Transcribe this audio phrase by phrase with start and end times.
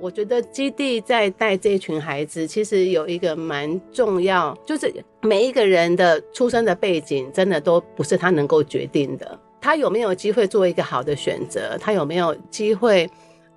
[0.00, 9.38] 我觉得基地在带这群孩子，其实有一个蛮重要，就是每一个人的出生的背景，真的都不是他能够决定的。
[9.60, 11.76] 他有没有机会做一个好的选择？
[11.78, 13.08] 他有没有机会，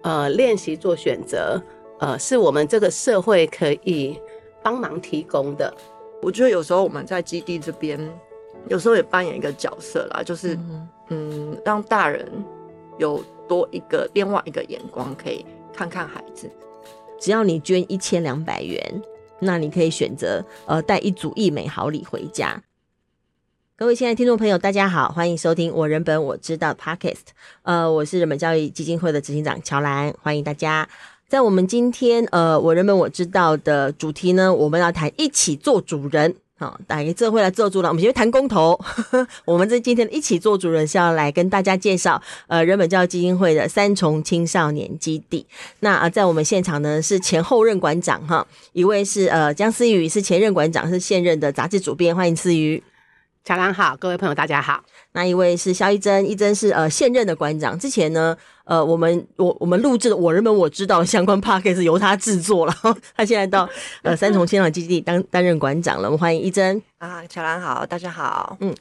[0.02, 1.62] 呃，练习做选择？
[2.00, 4.20] 呃，是我们这个社会可以
[4.62, 5.74] 帮忙提供的。
[6.22, 7.98] 我觉得有时候我们在基地这边，
[8.68, 12.28] 有时候也扮演一个角色啦，就是嗯，嗯，让大人
[12.98, 16.50] 有多一个另外一个眼光，可以看看孩子。
[17.20, 19.02] 只要你捐一千两百元，
[19.40, 22.62] 那你可以选择呃带一组义美好礼回家。
[23.76, 27.34] 各位亲爱的听众朋友，大家好，欢迎收听我人本我知道 Podcast。
[27.64, 30.88] 呃，我是人本教育基金会的执行长乔兰，欢迎大家。
[31.28, 36.36] 在我们今天呃我人本我知道的主题呢，我们要谈一起做主人。
[36.56, 38.80] 好，大家这回来做主人，我们先谈公投。
[39.44, 45.46] 我们这今天一起做主人是要来跟大家介绍呃人本教育基金会的三重青少年基地。
[45.80, 52.82] 那啊，在我们现场呢是前后任馆长哈，一位是呃江思瑜，是前任馆长，是现任的杂志主编，欢迎思瑜。
[53.46, 54.82] 乔兰好，各位朋友大家好。
[55.12, 57.78] 那一位是肖一珍，一珍是呃现任的馆长。
[57.78, 62.74] 之前呢，呃，我们我我们录制的我人们我知道的相关 podcast 是由他制作了。
[63.18, 63.68] 他现在到
[64.02, 66.08] 呃三重青少年基地当担任馆长了。
[66.08, 68.74] 我们欢迎一珍啊，乔兰好，大家好，嗯。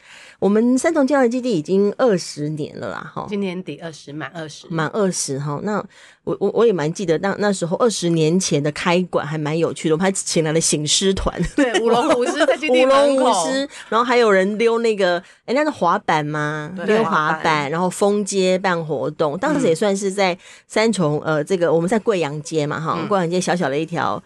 [0.43, 5.61] 我们三重青少年基地已经二十年了啦，哈，今年底二十满二十，满二十哈。
[5.63, 5.77] 那
[6.25, 16.73] 我我我也蛮记得，那那时候二十年前的开馆还蛮有趣的，我们还请来了醒狮团，对， 舞龙舞狮在基地舞龙舞狮，然后还有人溜那个，哎，那是滑板吗？
[16.87, 24.21] 溜滑板，然后封街办活动，当时也算是在三重，呃，这个我们在贵阳街嘛，哈，贵阳街小小的一条。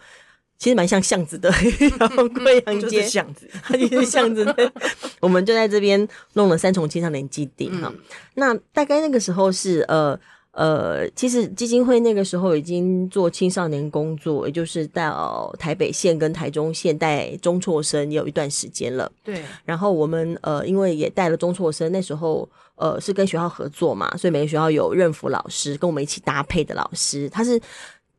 [0.57, 1.53] 其实蛮像巷子的，
[1.99, 4.71] 然后贵阳街巷子，它就是巷子的。
[5.21, 7.99] 我们就在这边弄了三重青少年基地哈、嗯。
[8.33, 10.19] 那大概那个时候是呃
[10.53, 19.11] 呃，其实基金会那个时候已经做青少年工作，也就是到台北县跟台中县带中辍生也有一段时间了。
[19.23, 19.43] 对。
[19.63, 27.61] 然后我们呃，因为也带了中辍生，那时候呃是跟学校合作嘛，所以每个学校有任辅老师跟我们一起搭配的老师，他是。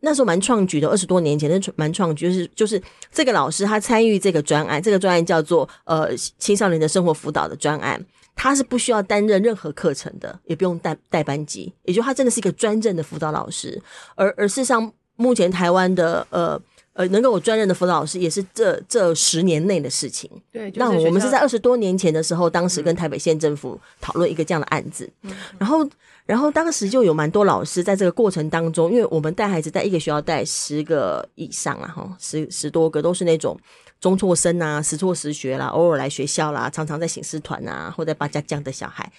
[0.00, 8.00] 那时候蛮创举的，二十多年前，那蛮创举，就是就是这个老师他参与这个专案，这个专案叫做呃青少年的生活辅导的专案，
[8.36, 13.80] 他是不需要担任任何课程的，也不用带带班级，也就他真的是一个专任的辅导老师。
[14.14, 16.60] 而而事实上，目前台湾的呃
[16.92, 20.30] 呃能够有专任的辅导老师，也是这这十年内的事情。
[20.52, 25.84] 对，那我们是在二十多年前的时候，当时跟台北县政府讨论一个这样的案子，嗯、然后。
[26.28, 33.58] 然后当时就有蛮多老师在这个过程当中，因为我们带孩子在一个学校带十个以上啊，哈，十十多个都是那种
[33.98, 39.10] 中辍生啊，时辍时学啦，偶尔来学校啦，常常在醒狮团啊，或者八家将的小孩。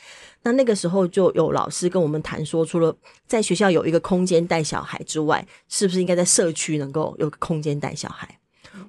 [0.44, 2.96] 那那个时候就有老师跟我们谈说，除了
[3.26, 8.30] 在学校有一个空间带小孩之外，是不是应该在社区能够有个空间带小孩？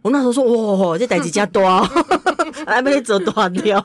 [0.02, 0.44] 我那时候说，
[0.76, 1.62] 哇，这代志加多，
[2.66, 3.82] 还没走断掉。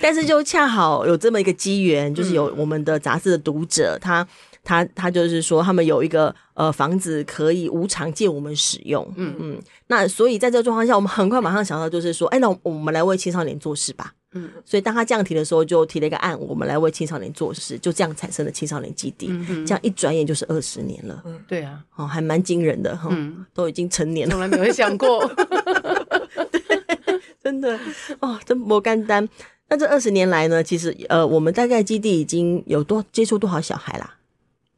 [0.00, 4.26] 但是就恰好有这么一个机缘，就是有我们的杂志的读者，他
[4.64, 9.62] 他他就是说，他们有一个呃房子可以无偿借我们使用，嗯嗯。
[9.88, 14.12] 那所以在这个状况下，我们很快马上想到，就是说，哎，那我们来为青少年做事吧。
[14.32, 14.48] 嗯。
[14.64, 19.28] 所以当他这样提的时候，就提了一个案，我们来为青少年做事，就这样产生了青少年基地。
[19.30, 19.66] 嗯。
[19.66, 21.22] 这样一转眼就是二十年了。
[21.26, 21.80] 嗯，对啊。
[21.96, 23.08] 哦，还蛮惊人的哈。
[23.10, 23.44] 嗯。
[23.52, 25.26] 都已经成年了，从来没有想过。
[26.50, 26.60] 对，
[27.42, 27.78] 真的
[28.20, 29.28] 哦，真不简单。
[29.70, 34.16] 那这二十年来呢，其实呃，我们大概基地已经有多接触多少小孩啦？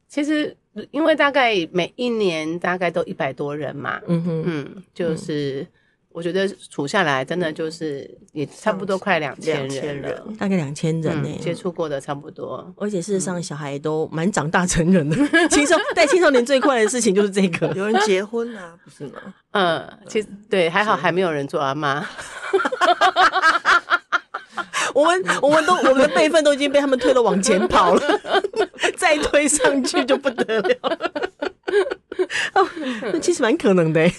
[0.07, 0.55] 其实
[0.91, 5.65] 因为大概每一年大概都一百多人嘛，嗯哼，嗯，就是
[6.09, 12.71] 我觉得处下来真的就是也差不多快两千人了，大概两千人呢、欸嗯，接触过的差不多。
[12.77, 15.15] 而且事实上小孩都蛮长大成人的，
[15.49, 19.19] 青少带青少年最快的事情就是这个，有人结婚啊，不是吗？
[19.53, 22.07] 嗯，其实对，还好还没有人做阿妈。
[24.93, 28.21] 我们我们都我们的辈分都已经被他们推了往前跑了，
[28.97, 30.77] 再推上去就不得了
[32.53, 32.67] 哦，
[33.01, 34.13] 那其实蛮可能的、欸。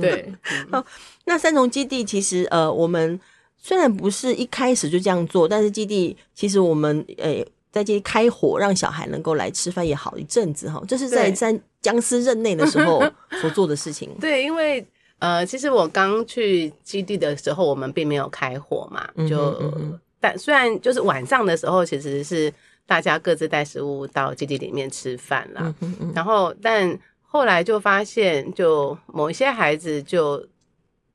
[0.00, 0.32] 对，
[0.70, 0.84] 好，
[1.24, 3.20] 那三重基地其实呃，我们
[3.56, 11.58] 虽然不是一开始就这样做，但是基地其实我们诶、欸、在这里开火让小孩能够来吃饭也好一阵子哈，这是在三。
[11.82, 13.00] 僵尸任内的时候
[13.40, 14.10] 所做的事情。
[14.20, 14.84] 对，因为。
[15.18, 22.52] 呃，其实我刚去基地的时候，我们并没有开火嘛，就、嗯嗯、但虽然就是晚上的时候，其实是
[22.84, 25.74] 大家各自带食物到基地里面吃饭啦。
[26.14, 30.46] 然后，但后来就发现，就某一些孩子就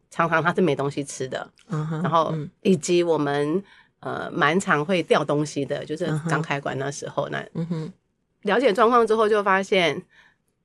[0.09, 2.33] 常常他是没东西吃的，嗯、然后
[2.63, 3.63] 以及我们
[3.99, 7.93] 呃蛮常会掉东西的，就是刚开馆那时候，那、嗯、
[8.41, 10.01] 了解状况之后就发现。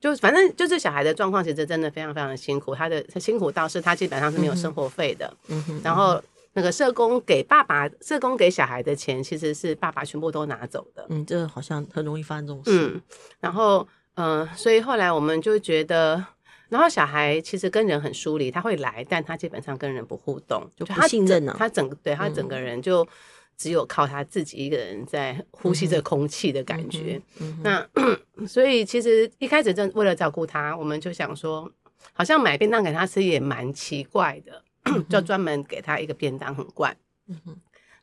[0.00, 2.75] 就反正就是小孩的状况，其实真的非常非常的辛苦。
[2.75, 5.32] 他的他辛苦到是他基本上是没有生活费的。
[5.48, 5.81] 嗯哼。
[5.82, 6.22] 然后
[6.52, 11.06] 那个社工给爸爸，社工给小孩的钱，其实是爸爸全部都拿走的。
[11.08, 12.93] 嗯，这好像很容易发生这种事。
[12.94, 13.02] 嗯。
[13.40, 16.25] 然后，嗯、呃，所以后来我们就觉得，
[16.69, 21.56] 然后小孩其实跟人很疏离，他会来，但他基本上跟人不互动，就不信任啊。
[21.58, 23.06] 他整个对他整个人就。
[23.56, 27.20] 只有靠他自己一个人在呼吸着空气的感觉。
[27.40, 27.88] 嗯、那
[28.46, 31.70] 所以其实一开始正为了照顾他，我们就想说，
[32.12, 36.96] 好像买便当给他吃也蛮奇怪的，嗯、就专门给他一个便当很怪。
[37.28, 37.40] 嗯、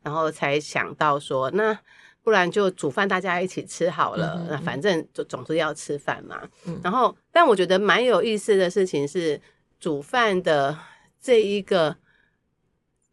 [0.02, 1.78] 然后才想到说，那
[2.24, 4.36] 不然就煮饭大家一起吃好了。
[4.40, 6.42] 嗯、那反正就总是要吃饭嘛。
[6.66, 9.40] 嗯、然后，但我觉得蛮有意思的事情是，
[9.80, 10.78] 煮饭的
[11.22, 11.96] 这一个，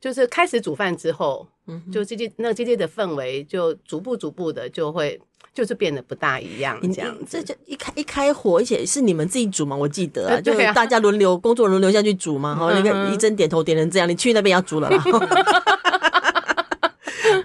[0.01, 1.47] 就是开始煮饭之后。
[1.93, 5.21] 就基地那个基地的氛围，就逐步逐步的就会
[5.55, 7.27] 就是变得不大一样，这样子。
[7.29, 9.77] 这就一开一开火，而且是你们自己煮嘛？
[9.77, 12.57] 我记得啊，就大家轮流工作轮流下去煮嘛。
[12.57, 15.01] 哈，你看一针点头点成这样，你去那边要煮了啦。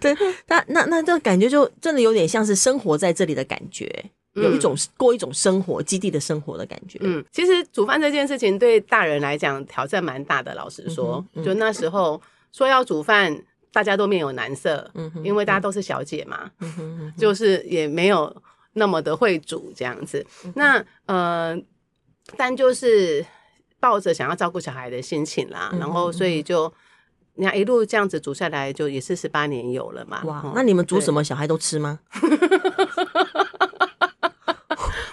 [0.02, 0.18] 对，
[0.48, 6.98] 那那那这感觉就真的有点像是生活在这里的感觉，有一种过一种生活基地的生活的感觉。
[7.04, 10.56] 嗯，其实煮饭这件事情对大人来讲挑战蛮大的。
[10.56, 12.20] 老实说，就那时候
[12.56, 13.44] 说要煮饭。
[13.76, 18.34] 大家都面有难色，嗯、哼因为大家都是小姐嘛，嗯、哼哼就是也没有
[18.72, 20.26] 那么的会煮这样子。
[20.46, 21.62] 嗯、那呃，
[22.38, 23.26] 但就是
[23.78, 26.74] 抱着想要照顾小孩的心情啦，嗯、然后所以就
[27.34, 30.24] 你看一路这样子煮下来，就也是十八年有了嘛。
[30.24, 32.00] 哇，嗯、那你们煮什么，小孩都吃吗？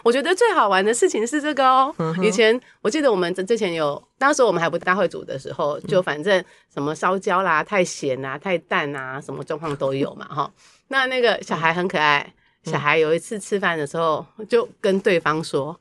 [0.03, 1.95] 我觉得最好玩的事情是这个哦。
[2.23, 10.53] 以前我记得我们之前有，当时我们还不大会煮的时候，就反正什么烧焦啦、太咸啊、太淡啊，什么状况都有嘛哈。
[10.89, 12.35] 那那个小孩很可爱，
[12.65, 15.79] 小孩有一次吃饭的时候就跟对方说：“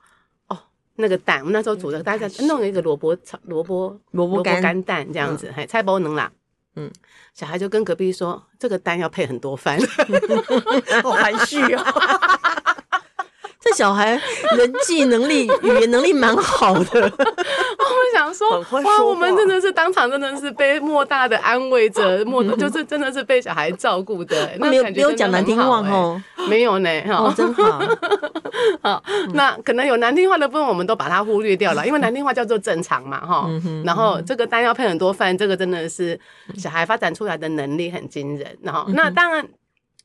[0.47, 0.57] 哦，
[0.95, 6.31] 那个蛋，我们那时候煮的，大家弄了一个萝卜炒萝卜萝卜干蛋这样子，嘿，菜包能啦。”
[6.77, 6.89] 嗯，
[7.33, 9.77] 小孩就跟隔壁说：“这个蛋要配很多饭。
[11.03, 11.83] ”好含蓄哦。
[13.63, 14.19] 这小孩
[14.57, 17.01] 人际能力、语言能力蛮好的。
[17.21, 24.49] 我想说，哇，我们真的是当场真的是被莫大的安慰着， 莫就是真的是被小孩照顾的。
[24.57, 26.19] 那没有没有讲难听话哦，
[26.49, 27.79] 没有呢，哦，真好。
[28.81, 29.03] 好，
[29.33, 33.47] 那可能有难听话的部分，我们都把它忽略掉了，因为难听话叫做正常嘛，哈。
[33.85, 36.19] 然后这个单要配很多饭，这个真的是
[36.57, 38.57] 小孩发展出来的能力很惊人。
[38.63, 39.47] 然后那当然。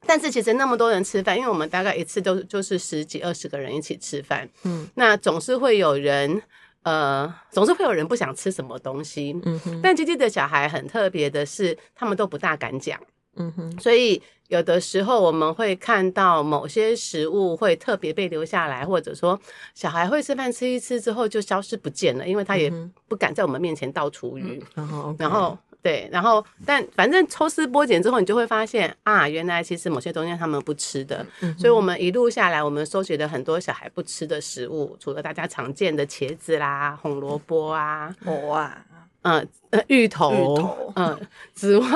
[0.07, 6.41] 但是其实那么多人吃饭，因为我们大概一次都就是十几二十个人一起吃饭，嗯，那总是会有人，
[6.83, 9.81] 呃，总是会有人不想吃什么东西，嗯哼。
[9.83, 12.99] 但基地的小孩很特别的是，他们都不大敢讲，
[13.37, 13.81] 嗯哼。
[13.81, 19.39] 所以有的时候我们会看到某些食物会特别被留下来，或者说
[19.75, 22.73] 小孩会吃饭吃一吃之后就消失不见了，因为他也
[23.09, 25.17] 不敢在我们面前倒厨余，嗯哼。
[25.19, 25.59] 然后。
[25.83, 38.85] 对，然后但反正抽丝剥茧之后，你就会发现啊，原来其实某些东西他们不吃的，嗯、所以我们一路下来，我们收集了很多小孩不吃的食物，除了大家常见的茄子啦、红萝卜啊、哦啊，
[39.23, 41.21] 嗯呃芋头，芋头嗯
[41.55, 41.89] 之外，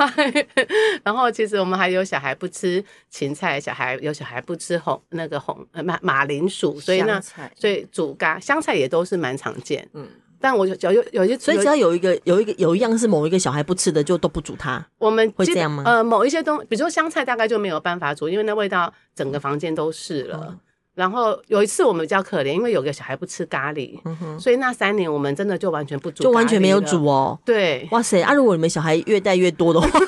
[1.03, 7.21] 然后其实我们还有小孩不吃芹菜，小孩有小孩不吃红那个红马马铃薯，所以呢，
[7.55, 10.07] 所以煮咖香菜也都是蛮常见，嗯。
[10.41, 14.83] 但我有有有些，所以只要有一个有一个有一样是某一个小孩不吃的，就都不煮它。
[14.97, 15.83] 我们会这样吗？
[15.85, 20.47] 呃，某一些东西，比如说香菜，大概就没有办法煮，因为那味道整个房间都是了。
[20.49, 20.59] 嗯、
[20.95, 27.39] 然后有一次我们比较可怜，因为有个小孩不吃咖喱，嗯、所以那三年我们真的就完全不煮，就完全没有煮哦。
[27.45, 28.21] 对，哇塞！
[28.21, 29.87] 啊，如果你们小孩越带越多的话，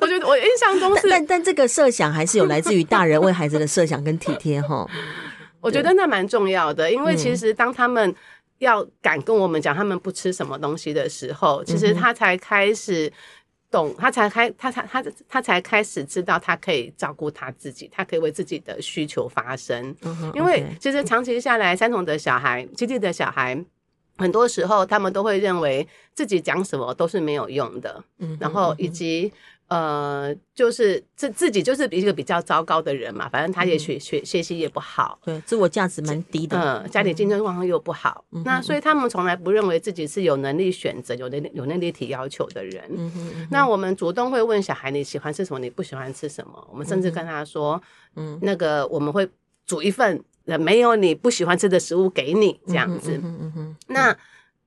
[0.00, 4.86] 我觉得我印象中是，但但，但这个设想还是有来自于大人为孩子的设想跟体贴哈。
[5.64, 8.14] 我觉得那蛮重要的，因为其实当他们
[8.58, 13.10] 要敢跟我们讲他们不吃什么东西的时候，其实他才开始
[13.70, 19.96] 懂，他才开，他才他他才开始知道他可以照顾他自己，他可以为自己的需求发声。
[20.34, 23.58] 因为其实长期下来，三重的小孩、基地的小孩，
[24.16, 28.02] 很多时候他们都会认为自己讲什么都是没有用的，
[28.38, 29.32] 然后以及。
[29.66, 42.84] 呃，就是自自己就是一个比较糟糕的人嘛，反正他也学学学习也不好，对，自我价值蛮低的，嗯，家里竞争状况又不好，嗯、那所以他们从来不认为自己是有能力选择、有能力有能力提要求的人。
[43.50, 46.68] 那我们主动会问小孩你喜欢吃什么，你不喜欢吃什么？
[46.70, 47.82] 我们甚至跟他说，
[48.16, 49.26] 嗯，那个我们会
[49.64, 53.20] 煮一份没有你不喜欢吃的食物给你，这样子。
[53.88, 54.16] 那。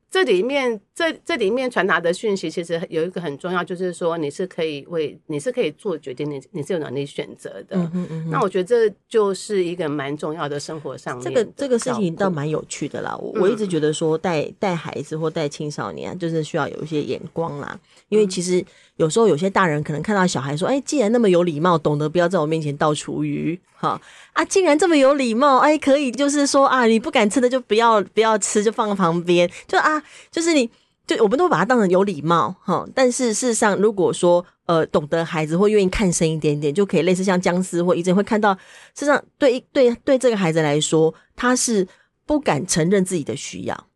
[0.09, 7.75] 这里面，这这里面传达的讯息，其实有一个很重要，就是说你是可以为，你是可以做决定，你你是有能力选择的。
[7.75, 8.29] 嗯嗯嗯。
[8.29, 11.25] 那我觉得这就是一个蛮重要的生活上面。
[11.25, 13.13] 这个这个事情倒蛮有趣的啦。
[13.17, 17.77] 我我一直觉得说带带孩子或带青少年，就是需要有一些眼光啦。
[18.07, 18.63] 因为其实
[18.95, 24.01] 有时候有些大人可能看到小孩说：“哎，既然那么有礼貌，懂得不要在我面前倒厨余，哈
[24.37, 30.69] 啊，竟然这么有礼貌，哎，可以就是说啊，你不敢吃的就不要不要吃，就放在旁边，就啊。”就是你，
[31.07, 38.53] 就我们都把它当成有礼貌哈，但是事实上，如果说呃懂得孩子或愿意看深一点点，就可以类似像僵尸或一阵会看到，
[38.93, 41.87] 事实上对对对这个孩子来说，他是
[42.27, 43.87] 不敢承认自己的需要，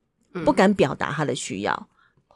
[0.43, 1.87] 不敢表达他的需要。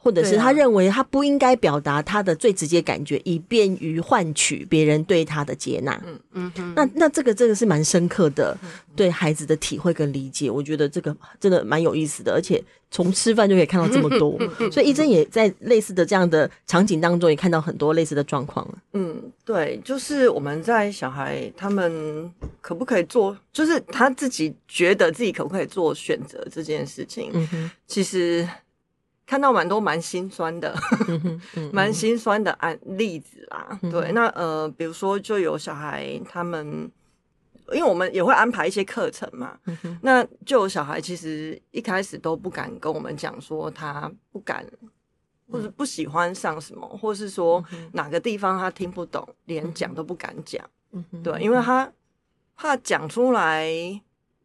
[0.06, 6.00] 或者是他认为他不应该表达他的最直接感觉，以便于换取别人对他的接纳。
[6.06, 8.56] 嗯嗯，那那这个这个是蛮深刻的
[8.96, 14.38] 对孩子的体会跟理解，我觉得这个真的蛮有意思的，而且从吃饭就可以看到这么多，
[14.72, 18.68] 所以一真也在类似的这样的场景当中也看到很多类似的状况。
[18.94, 22.32] 嗯，对，就是我们在小孩他们
[22.62, 28.48] 可不可以做，就是他自己觉得自己可不可以做选择这件事情，嗯哼，其实。
[29.26, 30.76] 看到蛮多蛮心酸的，
[31.74, 33.80] 蛮心酸的案例子啦。
[33.82, 36.90] 对，那呃，比如说就有小孩他们，
[37.74, 39.58] 因为我们也会安排一些课程嘛，
[40.02, 44.64] 那就有小孩其实一开始都不敢跟我们讲说他不敢，
[45.52, 47.64] 或者不喜欢上什么，或是说
[47.94, 50.64] 哪个地方他听不懂，连讲都不敢讲。
[51.24, 51.92] 对，因为他
[52.56, 53.68] 怕讲出来，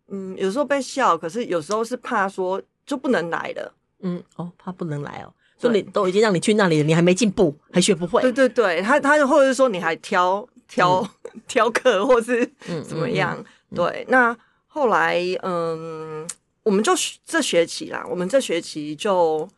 [0.09, 3.75] 嗯，有时候被笑，可是有时候是怕说就不能来了。
[4.03, 8.23] 嗯哦，他不能来哦，说你都已经让你去那里了，你还没进步，还学不会。
[8.23, 11.01] 对对对，他他或者是说你还挑挑、
[11.35, 12.45] 嗯、挑 课，或是
[12.87, 13.37] 怎么样？
[13.39, 16.27] 嗯嗯嗯、对，那后来嗯，
[16.63, 16.93] 我们就
[17.25, 19.49] 这学期啦，我们这学期就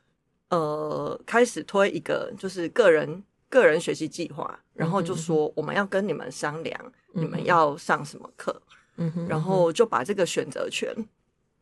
[0.48, 6.80] 呃开始推一个就是个人个人学习计划，然后就说我们要跟你们商量，
[7.14, 8.60] 嗯、你们要上什么课，
[8.96, 10.94] 嗯，然后就把这个选择权。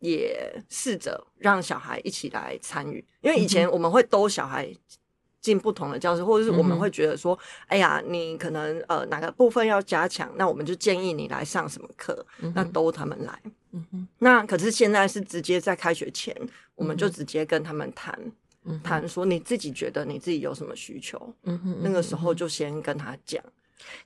[0.00, 4.68] 也试着让小孩一起来参与，因为以前我们会兜小孩
[5.40, 13.40] 进不同的教室，或者是我们会觉得说，哎呀，你可能呃哪个部分要加强，那我们就建议你来上什么课，那兜他们来。
[14.18, 16.36] 那可是现在是直接在开学前，
[16.74, 18.18] 我们就直接跟他们谈，
[18.82, 21.32] 谈说你自己觉得你自己有什么需求，
[21.80, 23.42] 那个时候就先跟他讲。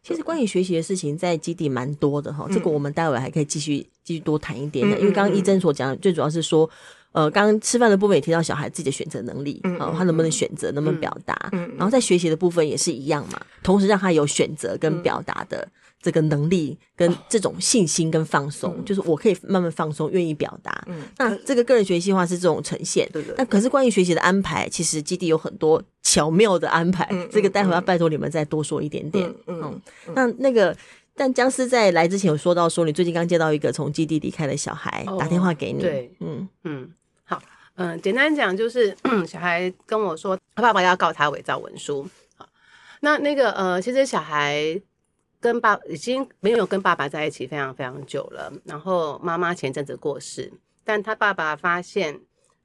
[0.02, 4.96] 其实关于学习的事情，在基地蛮多的哈，嗯、这个我们待会还可以继续继续多谈一点的。
[4.96, 6.68] 嗯、因为刚刚一真所讲的，最主要是说，
[7.12, 15.66] 呃，刚刚吃饭的部分也提到小孩自己的选择能力，嗯、呃，他能不能选择，能不能表达，嗯、然后在学习的部分也是一样嘛，同时让他有选择跟表达的。
[16.04, 20.84] 这个能力跟这种信心跟放松，就是我可以慢慢放松，愿意表达。
[20.86, 23.08] 嗯，那这个个人学习化是这种呈现。
[23.10, 23.34] 对对。
[23.38, 27.08] 那可是关于学习的安排，其实基地有很多巧妙的安排。
[27.10, 29.26] 嗯、这个待会要拜托你们再多说一点点。
[29.46, 29.80] 嗯嗯。
[30.08, 30.76] 嗯，那那个，
[31.16, 35.80] 但僵尸在来之前有说到说，你最近刚接到一个从基地离开的小孩、哦、打电话给你。
[35.80, 36.92] 对，嗯嗯。
[37.24, 37.40] 好，
[37.76, 38.94] 嗯、呃，简单讲就是，
[39.26, 42.06] 小孩跟我说，他爸爸要告他伪造文书。
[42.36, 42.46] 好，
[43.00, 44.78] 那那个呃，其实小孩。
[45.44, 50.50] 跟爸已经没有跟爸爸在一起非常非常久了，然后妈妈前阵子过世，
[50.82, 52.18] 但他爸爸发现，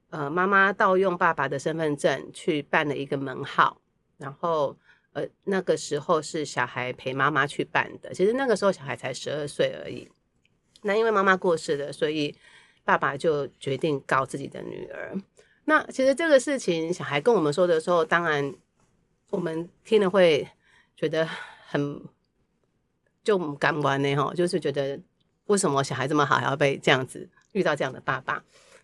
[0.08, 3.82] 呃，妈妈盗用爸爸的身份证去办了一个门号，
[4.16, 4.74] 然后
[5.12, 10.10] 呃那个时候是小孩陪妈妈去办的，其实那个时候小孩才十二岁而已，
[10.80, 12.34] 那因为妈妈过世了，所以
[12.82, 15.14] 爸爸就决定告自己的女儿。
[15.66, 18.54] 那其实这个事情小孩跟我们说的时候，当然
[19.28, 20.48] 我们听了会
[20.96, 21.28] 觉得
[21.68, 22.02] 很。
[23.22, 24.98] 就不敢玩呢，哈，就是觉得
[25.46, 28.42] 为什么小孩这么好，还要被这样子遇到这样的爸爸？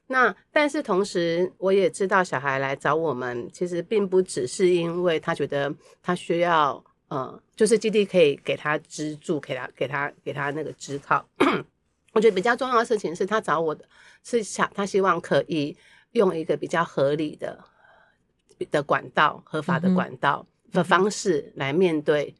[0.09, 11.27] 那但是同时，我也知道小孩来找我们，其实并不只是因为他觉得他需要，呃，就是基地可以给他支柱，给他给他给他那个支靠。
[12.13, 13.85] 我觉得比较重要的事情是他找我的
[14.23, 15.77] 是想，他希望可以
[16.13, 17.59] 用一个比较合理的
[18.71, 22.35] 的管道、合法的管道的方式来面对。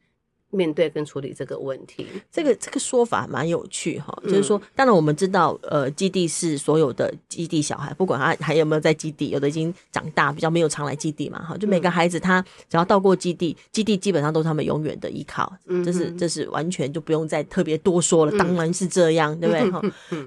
[0.49, 19.69] 面对跟处理这个问题，这个这个说法蛮有趣哈，就是说，当然我们知道，呃，基地是所有的基地小孩，不管他还有没有在基地，有的已经长大，比较没有常来基地嘛，哈，就每个孩子他只要到过基地，基地基本上都是他们永远的依靠，嗯这是这是完全就不用再特别多说了，当然是这样，对不对？
[19.69, 19.81] 哈，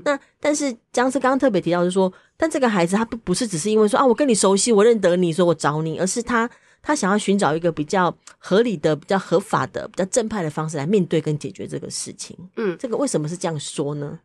[0.04, 6.50] 那但是僵尸刚刚特别提到就是说，但这个孩子他不不是只是因为说啊，我跟你熟悉，我认得你，所以我找你，而是他。
[6.82, 12.36] 他想要寻找一个比较合理的、比较合法的、比较正派的方式来面对跟解决这个事情。
[12.56, 14.18] 嗯，这个为什么是这样说呢？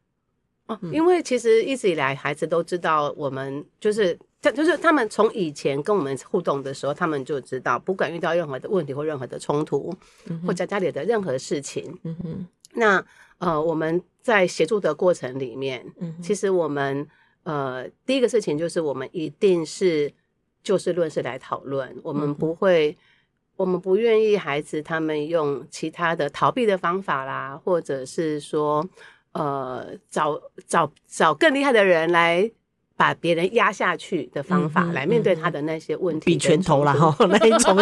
[0.68, 9.94] 哦，因为其实一直以来，孩子都知道我们就是他就是他们从以前跟我们互动的时候，他们就知道，不管遇到任何的问题或任何的冲突，
[10.26, 13.06] 嗯、或者家里的任何事情，嗯哼，那
[13.38, 17.08] 呃，我们在协助的过程里面，嗯，其实我们
[17.44, 20.12] 呃，第一个事情就是我们一定是
[20.66, 22.98] 就事论事来讨论，我们不会，嗯、
[23.56, 28.86] 我们不愿意孩子他们用其他的逃避的方法啦，或者是说，
[29.32, 32.52] 呃，找找找更厉害的人来。
[32.98, 37.76] 把别人压下去的方法来面对他的那些问题，比拳头啦哈，那一种，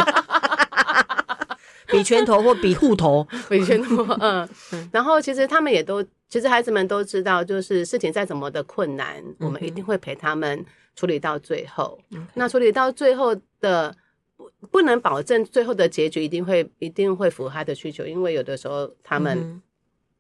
[1.85, 4.49] 比拳头或比护头， 比拳头，嗯。
[4.91, 12.00] 然后其实他们也都，其实孩子们都知道，就是事情再怎么的困难，我们一定会陪他们处理到最后。
[12.33, 13.95] 那处理到最后的，
[14.35, 19.62] 不不能保证最后的结局一定会一定会符合他的需求，因为有的时候他们。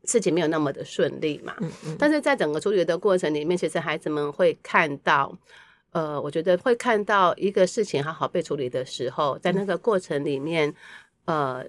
[0.05, 5.33] 事情没有那么的顺利嘛，嗯嗯，但是在整个处理的过程里面，其实孩子们会看到，
[5.91, 10.75] 呃，我觉得会看到一个事情好好被处理的时候，在那个过程里面，
[11.23, 11.63] 呃，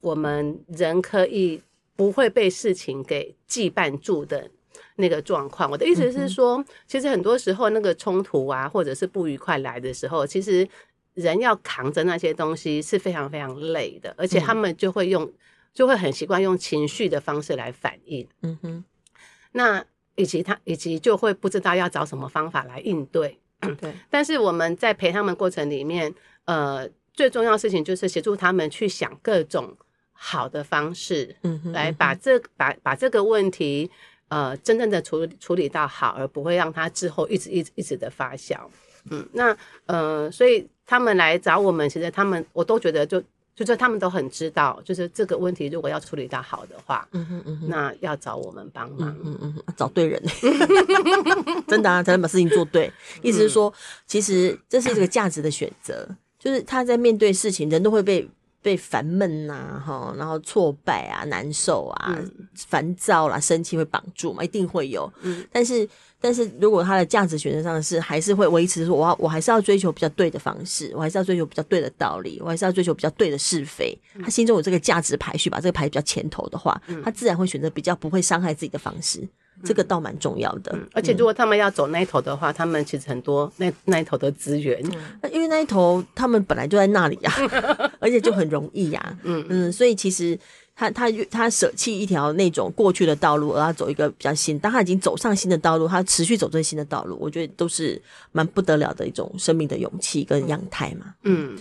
[0.00, 1.60] 我们人可以
[1.94, 4.48] 不会被事情给羁绊住的
[4.96, 5.70] 那个状况。
[5.70, 10.68] 我的意思是说，嗯、其实很多时候那个冲突啊，或者是不愉快来的时候，其实
[11.14, 15.32] 人要扛着那些东西是非常非常累的，而且他们就会用。
[15.74, 18.84] 就会很习惯用情绪的方式来反应，嗯哼，
[19.50, 23.40] 那以及他以及就会不知道要找什么方法来应对，
[23.80, 23.92] 对。
[24.08, 26.14] 但是我们在陪他们过程里面，
[26.44, 29.76] 呃，最重要的事情就是协助他们去想各种
[30.12, 33.90] 好的方式，嗯哼，来把这把把这个问题，
[34.34, 38.56] 呃，真正的处处理到好，而不会让它之后一直一直一直的发酵，
[39.10, 43.22] 嗯，那呃，所以他们来找我们，其实他们我都觉得就。
[43.56, 50.20] 就是他们都很知道，就是这个问题如果要处理到好的话，嗯哼嗯哼，那要找我们帮忙，嗯嗯嗯，找对人，
[51.68, 52.92] 真的啊，才能把事情做对。
[53.22, 53.72] 意思是说，
[54.08, 56.04] 其实这是一个价值的选择，
[56.36, 58.28] 就是他在面对事情，人都会被。
[58.64, 62.18] 被烦闷呐，哈，然后挫败啊，难受啊，
[62.54, 65.12] 烦、嗯、躁啦，生气会绑住嘛，一定会有。
[65.20, 65.86] 嗯，但是，
[66.18, 73.94] 但是如果他的价值选择上是还是会维持说，我还是要追求比较对的方式，我还是要追求比较对的道理，我还是要追求比较对的是非。
[74.14, 79.28] 嗯、他心中有这个价值排序，把这个排比较前头的话，嗯、他自然会选择比较不会伤害自己的方式。
[79.64, 84.80] 这个倒蛮重要的，嗯，而且如果他们要走那一头的话，嗯、他们其实很多那那一头的资源，
[85.22, 90.38] 嗯，因为那一头他们本来就在那里呀，啊， 而且就很容易呀，啊，嗯嗯，所以其实
[90.76, 98.00] 他他他舍弃一条那种过去的道路，而要走一个比较新，当他已经走上新的道路，他持续走这新的道路，我觉得都是
[98.32, 101.56] 蛮不得了的一种生命的勇气跟样态嘛，嗯，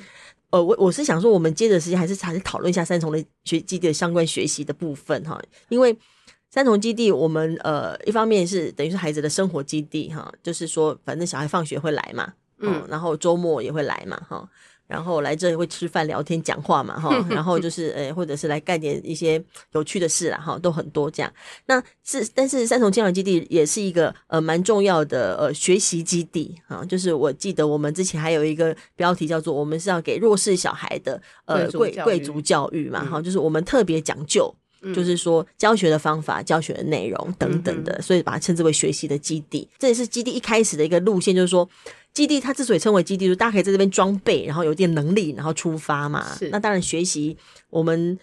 [0.50, 5.96] 呃，我我是想说，我们接着时间还是还是讨论一下三重的学基地的相关学习的部分哈，因为。
[6.54, 14.48] 三重基地，我们呃，一方面是等于是孩子的生活基地哈，就是说，反正小孩放学会来嘛，嗯，然后周末也会来嘛，哈，
[14.86, 21.34] 然后来这里会吃饭、聊天、讲话嘛，哈， 然后就是呃，或者是来干点一些有趣的事啦，哈，都很多这样。
[21.66, 34.54] 那是，但是三重教养基地也是一个呃蛮重要的呃学习基地哈，就是我记得我们之前还有一个标题叫做“我们是要给弱势小孩的呃贵贵族教育嘛”哈，就是我们特别讲究。
[34.94, 39.70] 就是说教学的方法、教学的内容等等的，所以把它称之为学习的基地。
[39.78, 41.70] 这也是基地一开始的一个路线，就是说
[42.14, 46.36] 基地它之所以称为基地，就是大家可以在这边装备，然后有点能力，然后出发嘛。
[46.36, 46.50] 是。
[46.50, 47.38] 那当然学习，
[47.70, 48.18] 我们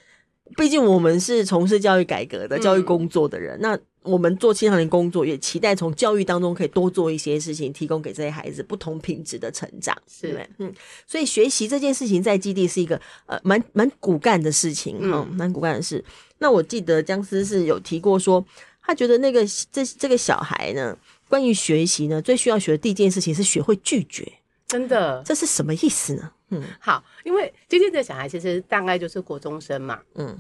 [0.56, 9.94] 毕竟我们是从事教育改革的教育工作的人，那我们做青少年工作，也期待从教育当中可以多做一些事情，提供给这些孩子不同品质的成长。
[10.08, 10.72] 是，嗯，
[11.06, 16.02] 所以学习这件事情在基地是一个呃蛮蛮骨干的事情哈，蛮骨干的事。
[16.40, 18.44] 那我记得姜丝是有提过说，
[18.82, 20.96] 他觉得那个这这个小孩呢，
[21.28, 24.26] 关于学习呢，最需要学的第一件事情是学会拒绝。
[24.66, 26.32] 真的，这是什么意思呢？
[26.48, 30.36] 嗯，好，因为今天的小孩其实大概就是国中生嘛，嗯，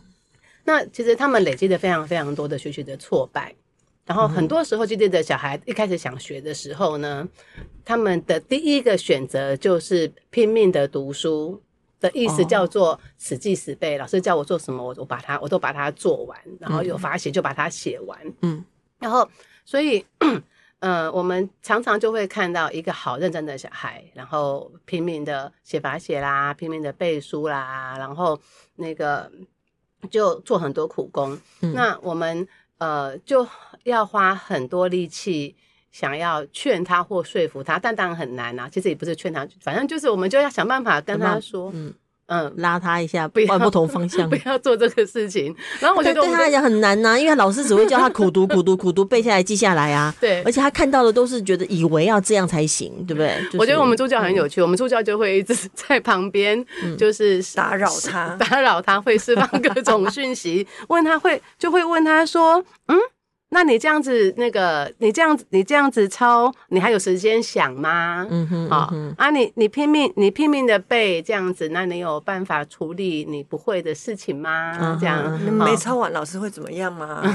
[0.64, 3.54] 那其实他们累积的非常非常多的学习的挫败，
[4.06, 7.28] 然后很多时候今天的小孩一开始想学的时候呢，
[7.84, 11.60] 他们的第一个选择就是拼命的读书。
[12.00, 18.64] 的意思叫做死记死背，老师叫我做什么，我我把它我都把它做完，然后有罚写就把它写完，嗯，
[18.98, 19.28] 然后
[19.66, 20.04] 所以，
[20.80, 28.40] 呃，我们常常就会看到一个好认真的小孩，然后拼命的写罚写啦，拼命的背书啦，然后
[28.76, 29.30] 那个
[30.10, 33.46] 就做很多苦工，嗯，那我们呃就
[33.84, 35.54] 要花很多力气。
[35.90, 38.68] 想要劝他或说服他，但当然很难啊。
[38.70, 41.92] 其实也不是劝他，反正就是我们就要想办法跟他说，嗯
[42.26, 45.52] 嗯，拉他一下，不要不同方向， 不要做这个事情。
[45.80, 50.14] 然后我觉得我对他来讲很难呐、啊，因为老师只会叫他苦读、苦读、苦读，背下来、记下来啊。
[50.20, 53.34] 对，而且他看到的都是觉得以为要这样才行，对不对？
[53.46, 56.64] 就是、我觉得我们助教很有趣，嗯、我们助教就会一直在旁边，
[56.96, 62.96] 就是打扰他，打扰他，会释放各种讯息，问他会就会问他说，嗯。
[63.52, 68.26] 那你这样子，那个你这样子，你这样子抄，你还有时间想吗？
[68.30, 74.72] 嗯哼，好、嗯、啊你，你你拼命，你拼命的背这样子，那你有办法处理你不会的事情吗？
[74.80, 77.22] 嗯、这样，你没抄完，老师会怎么样吗？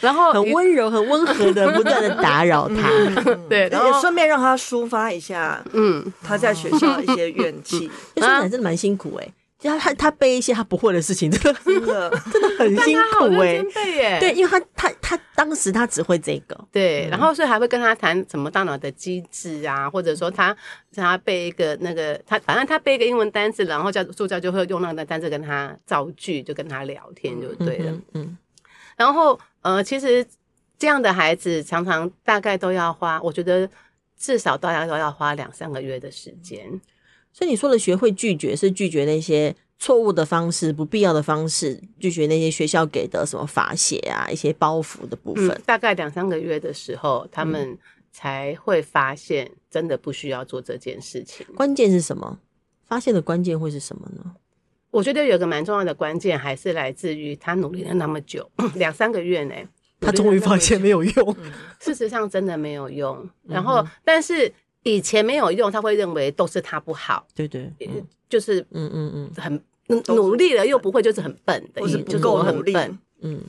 [0.00, 2.88] 然后很温柔、很温和的不断的打扰他，
[3.26, 9.32] 嗯、对，然后顺便让他抒发一下，嗯，他在学校的一些怨气， 说起来真的蛮辛苦哎、欸。
[9.62, 12.10] 他他他背一些他不会的事情，真的真的。
[12.32, 14.20] 真的很辛苦哎、欸，背耶。
[14.20, 20.56] 对，因为他他他当时他只会这个，对，然后所以还会跟他谈什么大脑的机制啊，或者说他
[20.90, 28.38] 让他背一个那个他反正他背一个英文单词，然后教助教就会用那个单词跟他造句，就跟他聊天就对了，嗯，嗯，
[28.96, 30.26] 然后呃，其实
[30.78, 33.68] 这样的孩子常常大概都要花，我觉得
[34.18, 36.80] 至少大家都要花两三个月的时间。
[37.32, 45.48] 所以你说的学会拒绝，是拒绝那些错误的方式、不必要的方式，拒绝那些学校给的什么罚写啊、一些包袱的部分。
[45.48, 47.76] 嗯、大概两三个月的时候，他们
[48.12, 51.46] 才会发现真的不需要做这件事情。
[51.56, 52.38] 关键是什么？
[52.84, 54.36] 发现的关键会是什么呢？
[54.90, 59.54] 我觉得有个蛮重要的关键，还是来自于他努力了那么久， 两三个月呢，
[59.98, 61.36] 他终于发现没有用。
[61.40, 63.26] 嗯、 事实上，真的没有用。
[63.48, 64.52] 然后，嗯、但是。
[64.82, 73.40] 以前没有用，他会认为都是他不好，对对，嗯、就是嗯嗯嗯，很努力了又不会，就是很笨的，是不够很笨，嗯。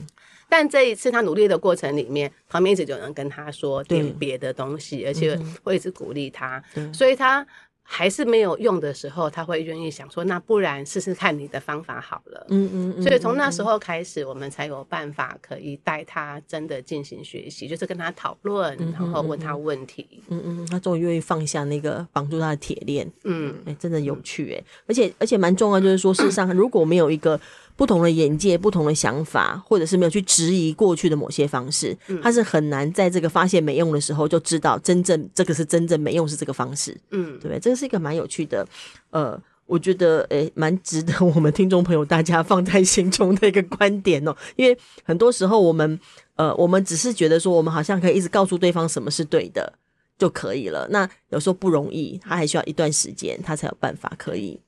[0.48, 7.46] 但这一次他努力的过程里面，旁边一直有人跟他说点别的东西，而且会一直鼓励他，所以他。
[7.86, 12.46] 还是没有用的时候，他会愿意想说，那不然试试看你的方法好了。
[12.48, 20.06] 嗯嗯，所以从那时候开始，我们才有办法可以带他真的进行学习，就是跟他讨论，然后问他问题。
[20.28, 23.08] 嗯嗯，他终于愿意放下那个绑住他的铁链。
[23.24, 27.38] 嗯，哎，真的有趣哎，而且而且蛮重要，就是说，事实上如果没有一个。
[27.76, 37.58] 不同的眼界、不同的想法，或者是没有去质疑过去的某些方式，嗯、他是很难在这个发现没用的时候就知道真正这个是真正没用是这个方式，嗯，对不对？
[37.58, 38.66] 这个是一个蛮有趣的，
[39.10, 44.36] 呃，我觉得诶蛮值得我们听众朋友大家放在心中的一个观点哦。
[44.56, 45.98] 因为很多时候我们
[46.36, 49.72] 呃，我们只是觉得说我们好像可以一直告诉对方什么是对的
[50.16, 54.60] 就可以了，那有时候不容易，他还需要一段时间，他才有办法可以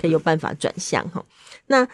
[0.00, 1.24] 可以有办法转向哈。
[1.66, 1.86] 那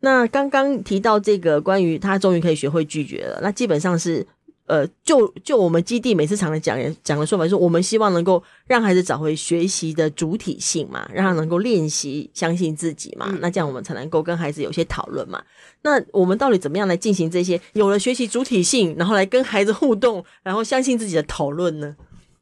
[0.00, 4.26] 那刚刚提到这个关于他终于可以学会拒绝了，那基本上是
[4.70, 15.42] 呃，就就我们基地每次常常讲讲的说法，就是我们希望能够让孩子找回学习的主体性嘛，让他能够练习相信自己嘛，那这样我们才能够跟孩子有些讨论嘛。
[15.82, 21.96] 那我们到底怎么样来进行这些有了学习主体性，然后来跟孩子互动，然后相信自己的讨论呢？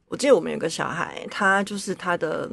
[0.08, 2.50] 我记得我们有个小孩，他就是他的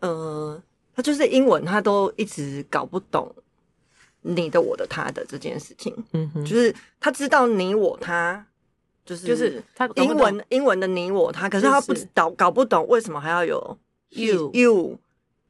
[0.00, 0.62] 呃，
[0.94, 3.34] 他就是英文他都一直搞不懂。
[4.20, 8.44] 你的、我的、他的这件事情，嗯哼，就是他知道你我他，
[9.08, 13.78] 就是就是他英文英文的你我他，可是他不知道搞不懂为什么还要有
[14.10, 14.98] you you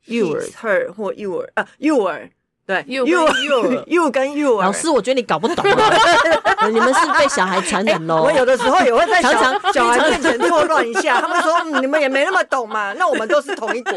[0.05, 2.21] you her 或 your 啊 your
[2.65, 5.65] 对 you you you 跟 your 老师，我觉得你搞不懂，
[6.71, 8.23] 你们是被小孩传染喽。
[8.23, 9.33] 我有的时候也会在小
[9.73, 13.93] 小孩面前错乱一下，他们说嗯，你们也没那么懂嘛，那我们都是同一国。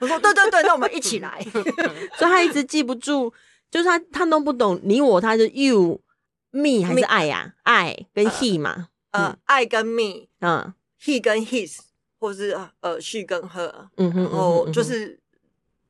[0.00, 1.38] 我说对对对，那我们一起来。
[2.18, 3.30] 所以他一直记不住，
[3.70, 6.00] 就是他他弄不懂你我他是 you
[6.54, 11.78] me 还是爱呀？I 跟 he 嘛，呃，I 跟 me，嗯，he 跟 his，
[12.18, 15.18] 或是呃，she 跟 her，嗯哼，然后就是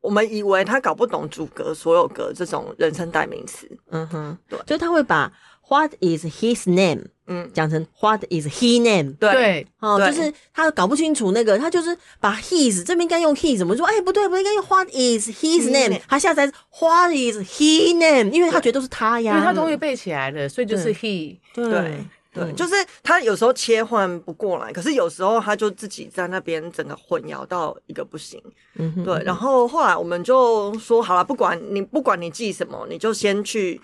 [0.00, 5.30] 我们以为他搞不懂主格、所有格这种人称代名词，嗯哼，对，所以他会把
[5.68, 7.06] What is his name？
[7.26, 9.16] 嗯，讲成 What is he name？
[9.16, 13.86] 对，哦，就是他搞不清楚那个，他就是把 his 这边应该用 his，怎么说？
[13.86, 15.98] 哎，不对，不应该用 What is his name？
[16.06, 18.30] 他下载 What is he name？
[18.30, 21.38] 因为他觉得都是他呀，因为他终于背起来了，所以就是 he。
[21.54, 28.38] 对对，就是他有时候切换不过来，可是有时候他就自己在那边整个混淆到一个不行。
[28.74, 29.22] 嗯，对。
[29.24, 33.80] 然后后来我们就说好了，不管你不管你记什么，你就先去。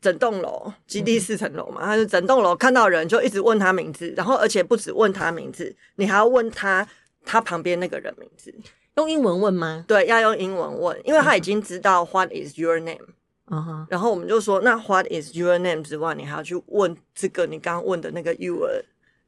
[0.00, 6.86] 整栋楼，基地四层楼嘛，他就整栋楼看到人就一直问他名字，然后而且不止问他名字，你还要问他
[7.24, 8.54] 他旁边那个人名字，
[8.96, 9.84] 用英文问吗？
[9.88, 13.06] 对，要用英文问，因为他已经知道 What is your name？
[13.46, 18.82] 啊哈，然后我们就说，那 What is your name 之外，你还要去问这个你刚刚问的那个 your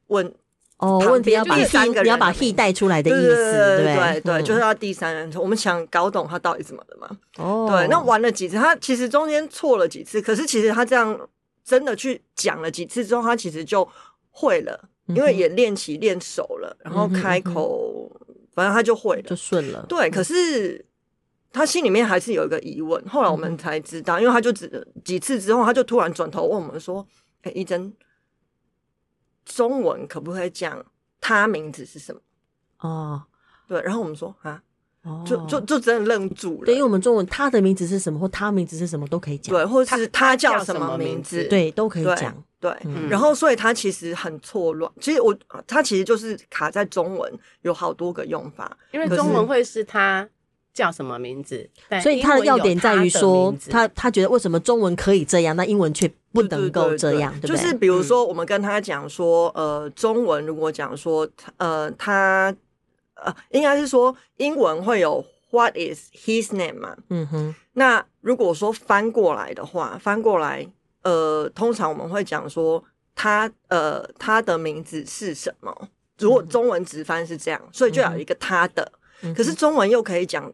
[0.07, 0.33] 问
[0.79, 5.41] 哦，问题要把 he 你要把 he 带出来的意思，对对对对，就是要第三人称。
[5.41, 7.17] 我们想搞懂他到底怎么了嘛？
[7.37, 11.19] 哦，对，那玩了几次，他其实中间错了几次，可是其实他这样
[11.65, 13.85] 真的去讲了几次之后，他其实就
[14.31, 18.09] 会了，因为也练习练熟了，然后开口，
[18.53, 19.85] 反正他就会了，就顺了。
[19.89, 20.85] 对，可是
[21.51, 23.03] 他心里面还是有一个疑问。
[23.05, 27.05] 后来我们才知道，因为他就只几次之后，他就突然转头问我们说
[27.43, 27.91] ：“哎，一真。”
[29.49, 30.85] 中文可不可以讲
[31.19, 32.21] 他名字是什么？
[32.79, 33.21] 哦，
[33.67, 34.61] 对，然后我们说啊，
[35.03, 36.65] 哦，就就就真的愣住了。
[36.65, 42.33] 对，因为我们中文他的名字是什么或他名字是什么都可以讲，对，或者是他叫什么名字，对，都可以讲。
[42.59, 42.71] 对，
[43.09, 44.91] 然后所以他其实很错乱。
[44.99, 45.35] 其实我
[45.65, 50.27] 他其实就是卡在中文有好多个用法，因为中文会是他。
[50.73, 51.69] 叫什么名字？
[52.01, 57.55] 所以他的要点在于说，他他觉得为什么中文可以这样，那英文却不能够这样，对不对？
[57.55, 61.27] 就是比如说，我们跟他讲说，呃，中文如果讲说，
[61.57, 62.55] 呃，他
[63.15, 66.95] 呃，应该是说英文会有 What is his name 嘛？
[67.09, 67.55] 嗯哼。
[67.73, 70.67] 那如果说翻过来的话，翻过来，
[71.03, 72.83] 呃，通常我们会讲说
[73.15, 75.89] 他呃他的名字是什么？
[76.19, 78.91] 如果中文直翻是这样，所以就有一个他的，
[79.35, 80.51] 可是中文又可以讲。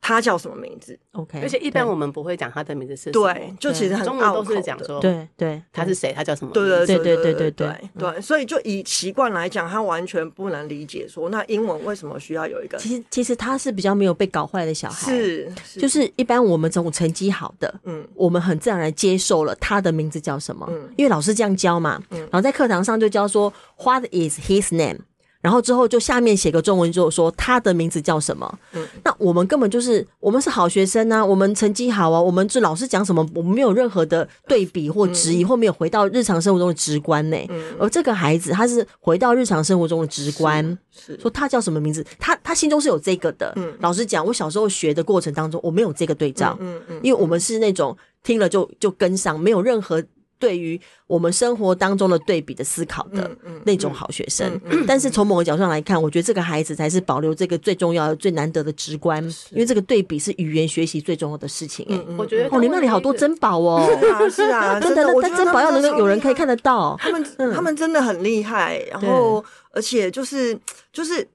[0.00, 3.34] 他叫什么名字？OK，而且一般我们不会讲他的名字是什么。
[3.34, 6.52] 对，就其实很中文都是讲说，对对，他是谁，他叫什么？
[6.52, 8.20] 对对对对对对对对。
[8.20, 12.78] 所以就以习惯来讲，他完全不能理解说，那英文为什么需要有一个？
[12.78, 25.00] 其实其实他是比较没有被搞坏的小孩，是，就是一般我们这种成绩好的，嗯，我们很自然来接受了他的名字叫什么，嗯，因为老师这样教嘛，嗯，然后在课堂上就教说，What is his name？
[25.40, 28.58] 然后之后就下面写个中文，就说他的名字叫什么。
[28.72, 37.36] 嗯，那我们根本就是我们是好学生啊，我们成绩好啊，我们就老师讲什么，我们没有任何的对比或质疑，或没有回到日常生活中的直观呢。
[37.50, 43.52] 嗯，而这个孩子他是回到日常生活中的直观，是说他叫什么名字，他他心中是有这个的。
[43.56, 46.56] 嗯，老实讲，我小时候学的过程当中，我没有这个对照。
[46.60, 50.02] 嗯嗯，因为我们是那种听了就就跟上，没有任何。
[50.38, 53.30] 对于我们生活当中的对比的思考的
[53.64, 61.86] 那种好学生，但是从某个角度上来看，我觉得这个孩子才是保留这个最重要的、最难得的直观，因为这个对比是语言学习最重要的事情。
[61.90, 67.24] 哎，我觉得哦，你那里好多珍宝哦， 是啊，是啊， 真的，但珍宝要能够有人可以看得到，他们
[67.54, 70.58] 他们真的很厉害，然后而且就是
[70.92, 71.26] 就是，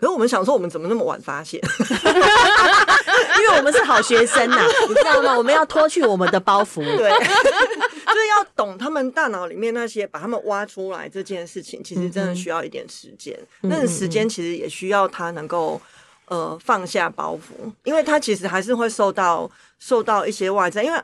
[0.00, 1.60] 可是我们想说，我们怎么那么晚发现？
[3.38, 4.56] 因为我们是好学生呐，
[4.88, 5.36] 你知道吗？
[5.36, 7.10] 我们要脱去我们的包袱，对。
[8.10, 13.38] 就是要懂他们大脑里面那些，把他们挖出来这件事情，其实真的需要一点时间。
[13.62, 15.80] 嗯、那个时间其实也需要他能够
[16.26, 20.82] 呃放下包袱，因为他其实还是会受到受到一些外在。
[20.82, 21.00] 因为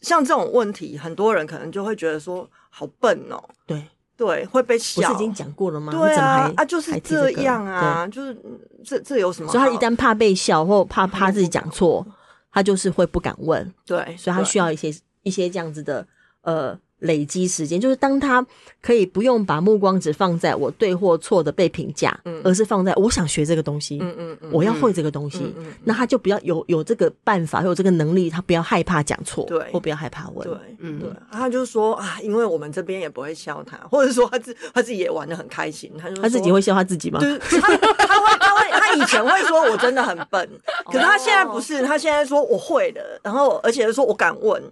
[0.00, 3.82] 像这种问题，很多人可能就会觉得说好笨哦、喔，对
[4.16, 5.02] 对，会被笑。
[5.02, 5.92] 不是已经讲过了吗？
[5.92, 8.36] 对啊，啊就是这样啊，就是
[8.84, 9.50] 这这有什么？
[9.50, 12.06] 所以他一旦怕被笑或怕怕自己讲错，
[12.52, 13.72] 他就是会不敢问。
[13.86, 16.06] 对，所以他需要一些一些这样子的。
[16.42, 18.44] 呃，累积时间就是当他
[18.82, 37.20] 可以不用把目光只放在我对或错的被评价，嗯，而是放在我想学这个东西，嗯嗯嗯，我要会这个东西，嗯嗯，那他就不要有有这个办法，有这个能力，他不要害怕讲错，对，或不要害怕问，对，嗯，对，他就说啊，因为我们这边也不会笑他，或者说他自他自己也玩的很开心，他就他自己会笑他自己吗？
[37.20, 40.48] 就是他他会他会他以前会说我真的很笨，
[40.86, 44.62] 可是他现在不是，他现在说我会的，然后而且说我敢问。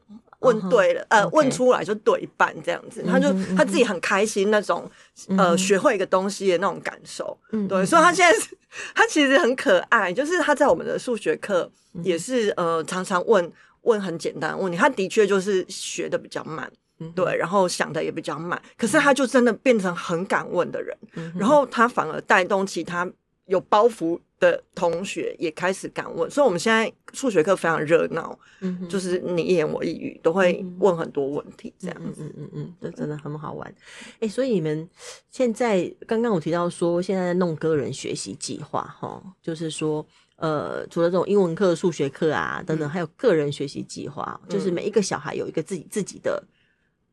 [0.43, 4.89] 问对了，uh 呃.问出来就对一半这样子，他就他自己很开心那种，
[5.37, 8.57] 呃，学会一个东西的那种感受，嗯，对，所以他现在是，
[8.95, 11.71] 他其实很可爱，就是他在我们的数学课
[12.03, 13.51] 也是，呃，常常问
[13.83, 16.71] 问很简单的问题，他的确就是学的比较慢，
[17.15, 20.97] 对，然后想的也比较慢，可是他就真的变成很敢问的人，
[21.37, 23.09] 然后他反而带动其他
[23.53, 33.69] 有包袱的同学也开始敢问，所以我们现在数学课非常热闹，嗯，就是你一言我一语，都会问很多问题，这样子，嗯嗯嗯，这真的很好玩。
[34.15, 34.89] 哎、欸，所以你们
[35.31, 40.05] 现在刚刚我提到说，现在在弄个人学习计划，哈，就是说，
[40.37, 46.43] 呃，除了这种英文课、数学课啊等等，还有个人学习计划，嗯、就是每一个小孩有一个自己自己的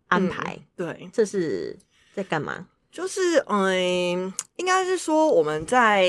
[0.07, 1.77] 安排，嗯、对，这是
[2.13, 2.65] 在干嘛？
[2.91, 6.07] 就是嗯，应该是说我们在。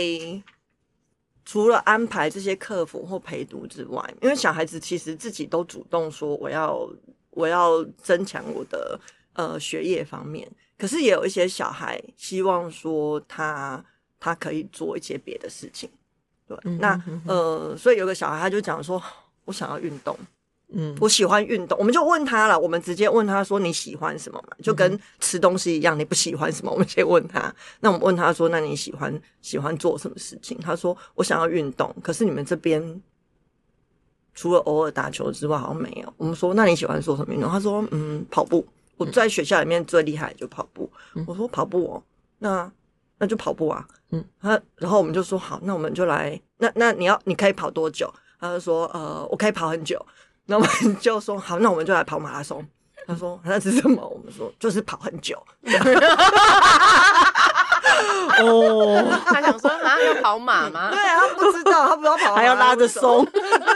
[1.42, 6.88] 除了安排这些客服或陪读之外，因为小孩子其实自己都主动说我要
[7.30, 9.00] 我要增强我的
[9.32, 13.84] 呃学业方面，可是也有一些小孩希望说他
[14.20, 15.90] 他可以做一些别的事情，
[16.46, 19.02] 对，嗯、哼哼那呃，所以有个小孩他就讲说，
[19.44, 20.16] 我想要运动，
[20.72, 24.56] 嗯，我喜欢运动，我们就问他了，我们直接问他说你喜欢什么嘛？
[24.62, 27.52] 就跟吃东西一样，你不喜欢什么，我们先问他。
[27.80, 30.56] 那我们问他说，那你喜欢喜欢做什么事情？
[30.60, 33.02] 他说我想要运动，可是你们这边
[34.34, 36.14] 除了偶尔打球之外，好像没有。
[36.16, 37.50] 我们说那你喜欢做什么运动？
[37.50, 38.66] 他说嗯，跑步。
[38.96, 40.90] 我在学校里面最厉害就跑步。
[41.26, 42.02] 我说跑步哦，
[42.38, 42.70] 那
[43.18, 43.86] 那就跑步啊。
[44.10, 46.38] 嗯，他然后我们就说好，那我们就来。
[46.58, 48.12] 那那你要你可以跑多久？
[48.38, 50.04] 他就说呃，我可以跑很久。
[50.50, 50.68] 那我们
[51.00, 52.66] 就说好，那我们就来跑马拉松。
[53.06, 54.06] 他说那是什么？
[54.06, 55.40] 我们说就是跑很久。
[58.42, 60.90] 哦，他想说啊，要跑马吗？
[60.90, 63.26] 对，他不知道，他不知道跑马还要拉着松。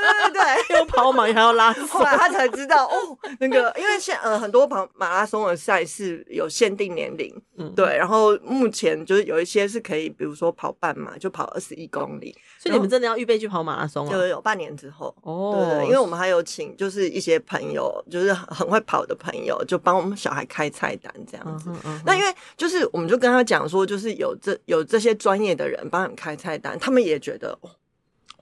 [0.04, 1.86] 对对对， 又跑马还要拉 松。
[1.86, 2.92] 后来他才知道哦，
[3.40, 7.96] 那个因为现呃很多跑马拉松的赛事有限定年龄，嗯，对。
[7.96, 12.36] 然后目前就是有一些是可以，比如说跑半马就跑二十一公里。
[12.58, 14.10] 所以你们真的要预备去跑马拉松啊？
[14.10, 21.70] 就有半年之后哦，对对，因为我们还有请就是一些朋友，就是很会跑的朋友，就帮我们小孩开菜单这样子。
[22.06, 27.56] 那因为就是我们就跟他讲说，就是有这有这些专业的人帮你开菜单，他们也觉得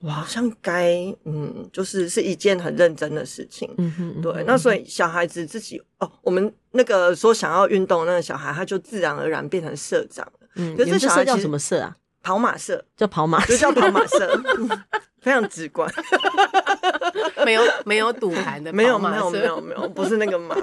[0.03, 0.93] 哇，好像该
[1.25, 3.73] 嗯，就是是一件很认真的事情。
[3.77, 4.43] 嗯哼，对。
[4.45, 10.47] 那所以小孩子自己哦，我们那个说想要运动那个小孩，他就自然而然变成社长了。
[10.55, 11.97] 嗯，可是这社叫什么社啊？
[12.21, 14.41] 跑马社 叫跑马，就叫跑马 社，
[15.21, 15.89] 非常直观，
[17.45, 20.55] 没有没有赌盘的，没有没有没有没有，不是那个马，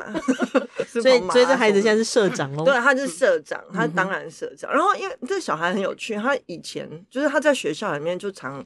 [0.86, 4.72] 所以所以这孩子现在是社长哦，对，他是社长，他当然是社长。
[4.72, 8.64] 然后因为这小孩很有趣，他以前就是他在学校里面就常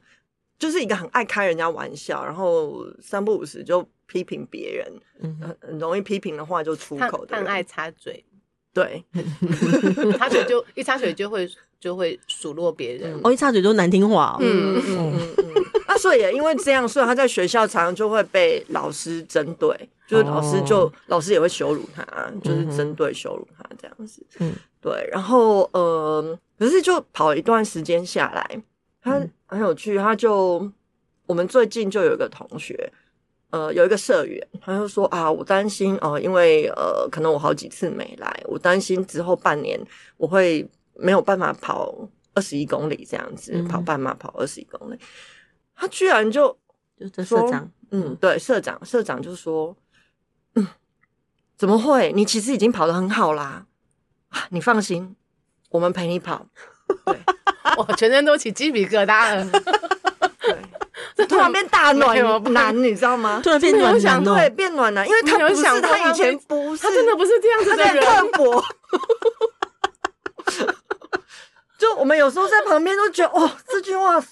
[0.59, 8.25] 就是一个很爱开人家玩笑，然后三不五时就批评别人，很很容易批评的话就出口的，很爱插嘴，
[8.73, 9.05] 对，
[10.19, 11.49] 插嘴就 一插嘴就会。
[11.81, 15.45] 就会数落别人，哦，一插嘴就难听话，嗯嗯嗯嗯。
[15.87, 19.77] 那所以也因为这样，所以他在学校常常就会被老师针对，
[20.09, 22.03] 就是老师就老师也会羞辱他，
[22.43, 24.25] 就是针对羞辱他这样子。
[24.39, 25.07] 嗯，对。
[25.13, 28.63] 然后呃，可是就跑一段时间下来，
[29.03, 29.21] 他
[29.55, 30.71] 很有趣，他就
[31.27, 32.93] 我们最近就有一个同学，
[33.51, 39.81] 呃，有一个社员，他就说啊，我担心哦，因为呃，可能我好几次没来，我担心之后半年
[40.17, 40.69] 我会。
[40.97, 41.93] 没有办法跑
[42.35, 44.97] 二十一公里这样子，嗯、跑半马跑二十一公里，
[45.75, 46.57] 他居然就
[47.13, 49.77] 就社长，嗯，对，社长，社长就说，
[50.55, 50.65] 嗯，
[51.57, 52.13] 怎么会？
[52.13, 53.67] 你其实已经跑得很好啦，
[54.29, 55.17] 啊，你放心，
[55.71, 56.47] 我们陪你跑。
[57.07, 57.19] 对，
[57.77, 59.45] 我全身都起鸡皮疙瘩了。
[60.41, 60.57] 对，
[61.17, 62.17] 这突然变大暖
[62.53, 63.41] 男，你知道吗？
[63.43, 68.63] 突然变暖男，对，变暖男，因为他不是他以前不是，他真的不是这样子的人，刻薄。
[71.79, 74.23] 就我们有时候在旁边都觉得，哦，这句话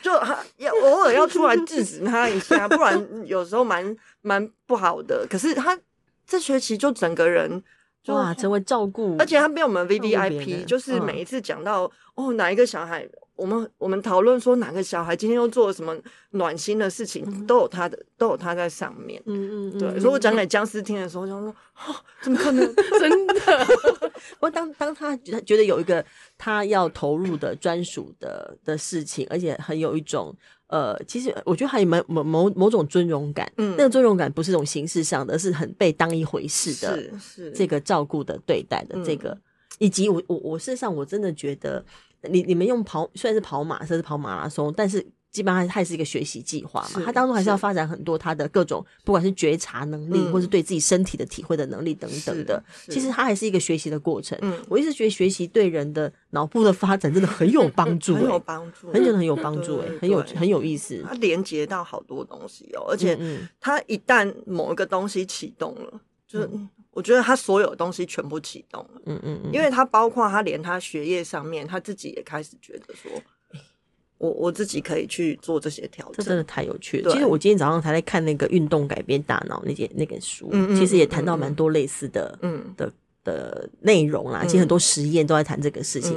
[0.00, 0.10] 就
[0.56, 5.26] 要偶尔要出来制止他一下，不然有时候蛮蛮不好的。
[5.28, 5.78] 可是他
[6.26, 7.64] 这学期就整个人就
[8.06, 11.84] 哇，成为照顾，而且他被我们 VVIP，就是每一次讲到、
[12.16, 13.08] 嗯、哦哪一个小孩。
[13.34, 15.96] 我们我们讨论说哪个小孩今天又做了什么
[16.30, 19.20] 暖心的事情，嗯、都有他的，都有他在上面。
[19.26, 19.98] 嗯嗯，对。
[19.98, 22.62] 所以我讲给僵尸听的时候，就说：“哦，怎么可能？
[23.00, 23.34] 真的？”
[24.38, 26.04] 不过当当他觉得有一个
[26.36, 30.34] 他要投入的专属的的事情，而且很有一种
[30.68, 33.50] 呃，其实我觉得还有某某某某种尊荣感。
[33.56, 36.96] 嗯，那个尊荣感不是一种形式上的，是很被当一回事的。
[36.96, 39.42] 是是，这个照顾的对待的这个，嗯、
[39.78, 41.84] 以及我我我事实上我真的觉得。
[42.30, 47.02] 你你们用跑虽然是跑马，甚至跑马拉松，但是基本上它也是一个学习计划嘛。
[47.04, 52.62] 它当中还是要发展很多它的各种，不管是觉察能力，或是对自己身体的体会的能力等等的。
[52.88, 54.38] 其实它还是一个学习的过程。
[54.68, 61.02] 我一直觉得学习对人的脑部的发展真的很有帮助， 很有帮助，很真的很有帮助，哎，很有很有意思。
[61.08, 63.18] 它连接到好多东西哦，而且
[63.58, 66.48] 它一旦某一个东西启动了，就是。
[66.92, 73.10] 我觉得他所有东西全部启动了，嗯嗯嗯，因为他包括他连他学业上面，他自己也开始觉得说，
[74.18, 77.10] 我我自己可以去做这些调整，这真的太有趣了。
[77.10, 82.74] 其实我今天早上才在看那个《运动改变大脑》那件那本书，其实也谈到蛮多类似的，嗯。
[82.76, 82.92] 的
[83.24, 84.44] 的内容啦。
[84.44, 86.16] 其实很多实验都在谈这个事情，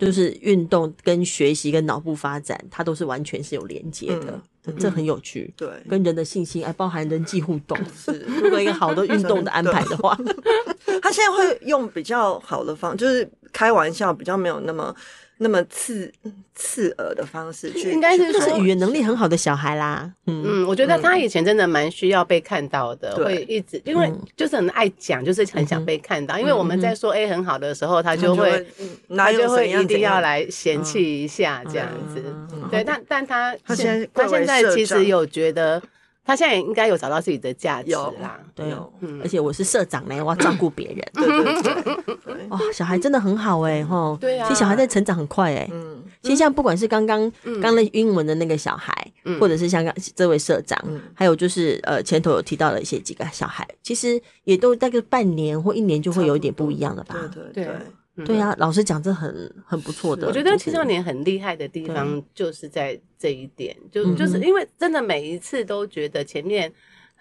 [0.00, 4.40] 就是运动跟学习跟脑部发展，它都是完全是有连接的。
[4.78, 7.78] 这很有趣，对，跟人的信心还包含人际互动。
[7.94, 10.18] 是，如果一个好的运动的安排的话，
[11.00, 14.94] 他现在会用比较好的方，就是开玩笑，比较没有那么。
[15.38, 16.10] 那么刺
[16.54, 20.10] 刺耳的方式去，应该是就是语言能力很好的小孩啦。
[20.26, 26.38] 嗯嗯，我觉得他以前真的蛮需要被看到的，会一直因为就是很爱讲，就是很想被看到。
[26.38, 28.66] 因为我们在说 A 很好的时候，他就会
[29.14, 32.22] 他就会一定要来嫌弃一下这样子。
[32.70, 35.82] 对，但但他他现在他现在其实有觉得。
[36.26, 38.40] 他现在也应该有找到自己的价值啦。
[38.54, 38.66] 对，
[39.00, 40.96] 嗯，而且我是社长呢，我要照顾别人。
[41.14, 42.46] 对对对对。
[42.48, 44.18] 哇，小孩真的很好哎，吼。
[44.20, 44.48] 对啊。
[44.48, 45.68] 其实小孩在成长很快哎。
[45.72, 46.02] 嗯。
[46.22, 47.30] 其实像不管是刚刚
[47.62, 48.92] 刚那英文的那个小孩，
[49.38, 50.76] 或者是像刚这位社长，
[51.14, 57.14] 还有就是呃前头有提到的一些几个小孩，其实也都大概半年或一年就会有一点不一样了吧？
[57.32, 57.76] 对对对。
[58.24, 60.26] 对啊，老师讲这很很不错的。
[60.26, 66.72] 我觉得青少年很厉害的地方就是在这一点，就就是因为真的每一次都觉得前面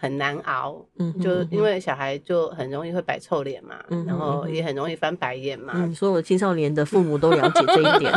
[0.06, 5.92] 很难熬，嗯，就因为小孩就很容易会摆臭脸嘛，然后也很容易翻白眼嘛。
[5.96, 8.14] 所有青少年的父母都了解这一点，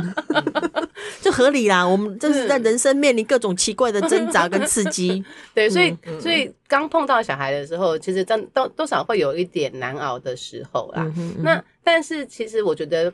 [1.23, 1.83] 就合理啦。
[1.83, 5.25] 我们这是在人生面临各种奇怪的挣扎跟刺激，
[5.55, 11.11] 对，所以所以刚碰到小孩的时候，其实真多多少会有一点难熬的时候啦。
[11.39, 13.11] 那但是其实我觉得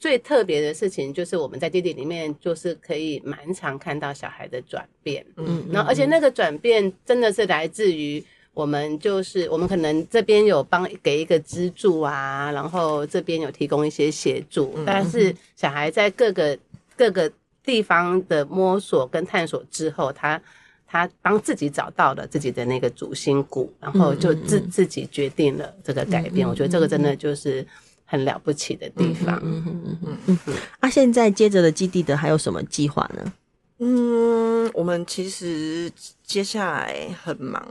[0.00, 8.22] 最特别的事情就是我们在基地里面就是可以蛮常看到小孩的转变，嗯，然后而且那个转变真的是来自于
[8.54, 16.56] 我们就是我们可能这边有帮给一个资助啊，然后这边有提供一些协助，但是小孩在各个
[16.96, 17.30] 各个
[17.64, 20.40] 地方的摸索跟探索之后，他
[20.86, 26.48] 他帮自己找到了自己的那个主心骨，然后就自自己决定了这个改变。
[26.48, 27.66] 我觉得这个真的就是。
[28.10, 29.38] 很了不起的地方。
[29.44, 30.54] 嗯嗯嗯嗯嗯嗯。
[30.80, 33.32] 啊，现在接着的基地的还有什么计划呢？
[33.80, 35.88] 嗯，我们其实
[36.24, 37.62] 接下来很忙，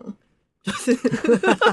[0.64, 0.96] 就是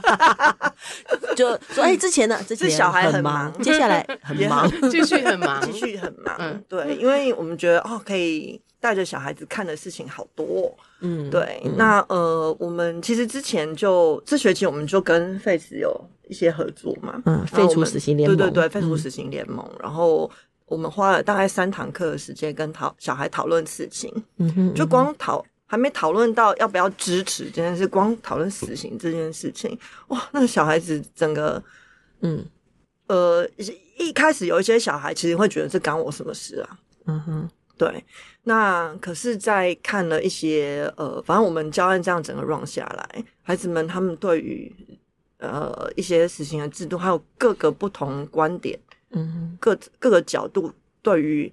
[1.36, 6.34] 就说，哎，之前呢， 之前小孩很忙，接下来很忙， 继续很忙，继续很忙。
[6.38, 10.70] 嗯，对，因为我们觉得哦，可以带着小孩子看的事情好多。
[11.00, 11.62] 嗯，对。
[11.76, 15.90] 那呃，我们其实之前就这学期我们就跟 Face 有。
[16.26, 19.62] 一些合作嘛，嗯，废除死刑联盟，对对对，废除死刑联盟。
[19.78, 20.28] 然后
[20.64, 29.78] 我们花了大概三堂课的时间跟讨小孩讨论事情，嗯哼，就光讨还没讨论到要不要支持这件事，光讨论死刑这件事情，
[30.08, 31.62] 哇，那个小孩子整个，
[32.22, 32.42] 嗯，
[33.08, 33.46] 呃，
[33.98, 38.04] 一开始有一些小孩其实会觉得这干我什么事啊，嗯哼，对。
[38.44, 44.72] 那可是，在看了一些呃，反正我们教案这样整个 run 下来，孩子们他们对于。
[45.38, 48.78] 呃，一些死刑的制度，还有各个不同观点，
[49.10, 50.72] 嗯，各各个角度
[51.02, 51.52] 对于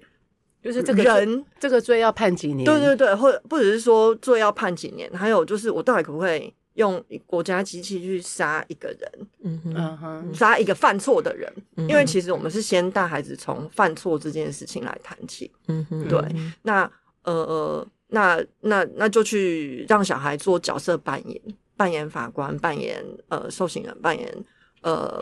[0.62, 2.64] 就是这个人这个罪要判几年？
[2.64, 9.26] 对对对，或者不只是说罪要判几年，还有就是我到底可不可以用国家机器去杀一个人？
[9.42, 11.52] 嗯哼，杀一个犯错的人？
[11.76, 15.50] 嗯、因为其实我们是先带孩子从犯错这件事情来谈起。
[15.68, 16.20] 嗯哼，对，
[16.62, 16.82] 那
[17.22, 21.40] 呃呃，那那那就去让小孩做角色扮演。
[21.74, 24.44] 扮演法官，扮演呃受刑人，扮演
[24.82, 25.20] 呃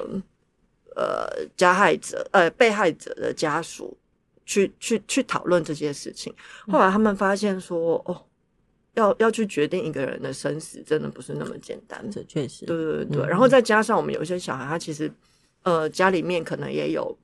[0.94, 1.26] 呃
[1.57, 3.96] 加害者，呃被害者的家属，
[4.44, 6.34] 去去去讨论这些事情。
[6.66, 8.22] 后来他们发现说，哦，
[8.95, 12.05] 要要去决定一个人的生死，真的不是那么简单。
[12.11, 13.26] 这确实，对对对。
[13.26, 15.11] 然后再加上我们有一些小孩，他其实
[15.62, 17.16] 呃家里面可能也有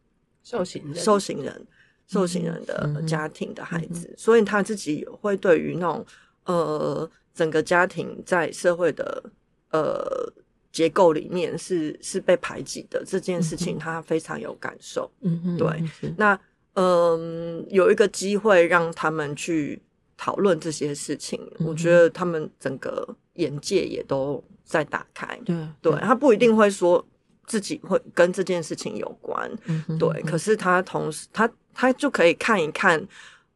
[0.43, 1.67] 受刑人、受刑人、
[2.07, 6.07] 受刑人的家庭的孩子，所以他自己会对于那种
[6.45, 7.11] 呃。
[7.37, 9.23] 整个家庭在社会的
[9.71, 10.33] 呃
[10.73, 15.13] 结构里面是是被排挤的这件事情，他非常有感受。
[15.21, 15.87] 嗯哼，对。
[15.87, 16.33] 是那
[16.73, 19.79] 嗯、呃，有一个机会让他们去
[20.17, 25.39] 讨论这些事情，嗯、我觉得他们整个眼界也都在打开。
[25.45, 27.05] 对，对他不一定会说
[27.47, 29.51] 自己会跟这件事情有关。
[29.99, 30.23] 对。
[30.23, 33.07] 可是他同时，他他就可以看一看，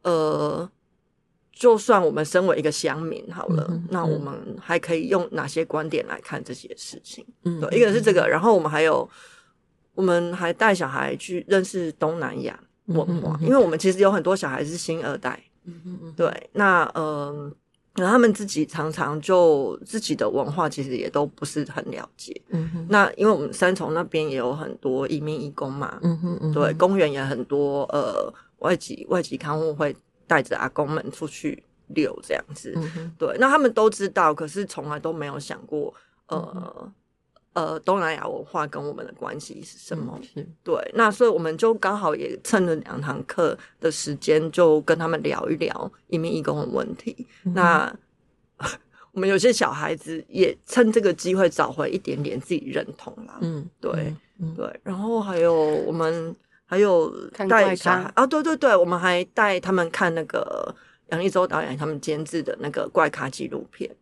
[0.03, 0.69] 呃。
[1.53, 7.23] 就算我们身为一个乡民好了，嗯、那我们还可以用哪些观点来看这些事情？
[7.43, 9.07] 嗯，对，一个是这个，然后我们还有，
[9.93, 17.51] 我们还带小孩去认识东南亚文化，嗯、因为我们其实有很多小孩是新二代，嗯嗯对，那呃，
[17.95, 22.87] 那他们自己常常就自己的文化其实也都不是很了解，嗯哼。
[22.89, 26.51] 那因为我们三重那边也有很多移民义工嘛，嗯哼嗯。
[26.51, 26.53] 哼。
[26.53, 29.95] 对，公园也很多，呃，外籍外籍看护会。
[30.27, 33.15] 带着阿公们出去遛这样子，嗯、哼。
[33.19, 35.93] 对，那他们都知道，可是从来都没有想过，
[36.27, 36.89] 呃、
[37.53, 40.19] 呃，东南亚文化跟我们的关系是什么？
[40.35, 47.27] 嗯、对，那所以我们就刚好也趁了两堂课的时间，就跟他们聊一聊移民移工的问题。
[47.45, 47.93] 嗯、那
[49.11, 53.37] 我们有些小孩子也趁这个机会找回一点点自己认同啦。
[53.41, 56.35] 嗯，对，嗯、对，然后还有我们。
[56.71, 57.13] 还有
[57.49, 60.73] 带小孩啊，对对对，我们还带他们看那个
[61.09, 63.93] 杨力州导演他们监制的那个怪咖纪录片。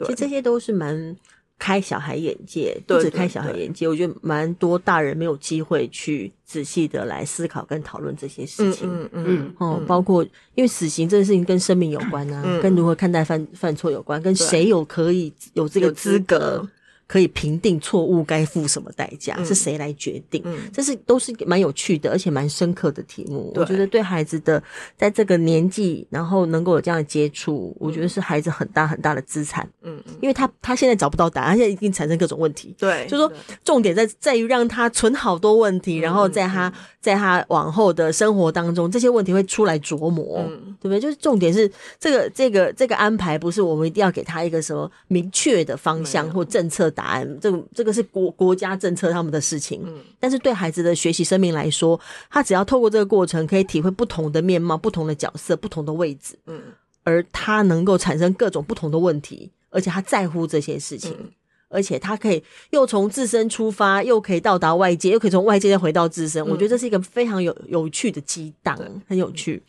[0.00, 1.16] 其实这些都是蛮
[1.58, 8.88] 开小孩眼界，不止开小孩眼界，我觉得蛮多大人没有机会去仔细的来思考跟讨论这些事情。
[8.88, 10.22] 嗯嗯嗯，哦，包括
[10.54, 16.66] 因为死刑这件事情跟生命有关啊，跟如何看待犯犯错有关，跟谁有可以有这个资格。
[17.08, 20.42] 可以评定错误该付什么代价，嗯、是谁来决定？
[20.44, 23.52] 嗯，这是都是蛮有趣的，而且蛮深刻的题目。
[23.54, 24.60] 我觉得对孩子的
[24.96, 29.68] 在这个年纪，然后能够有这样的接触，我觉得是孩子很大很大的资产。
[29.82, 32.74] 嗯，因为他他现在找不到答案，他现在一定产生各种问题。
[32.76, 33.32] 对，就是说
[33.64, 40.98] 重点在在于让他存好多问题，然后在他在他往后的生活当中，这些问题会出来琢磨，嗯、对不对？
[40.98, 46.92] 就是重点是这个这个这个安排，不是我们一定要给他一个什么明确的方向或政策。
[46.96, 56.60] 答案，这个这个是国国家政策他们的事情，嗯，但是对孩子的学习生命来说，他只要透过这个过程，可以体会不同的面貌、不同的角色、不同的位置，嗯，
[57.04, 61.30] 而他能够产生各种不同的问题，而且他在乎这些事情，嗯，
[61.68, 69.62] 而且他可以又从自身出发，又可以到达外界，又可以从外界再回到自身，嗯，我觉得这是一个非常有有趣的激荡，很有趣。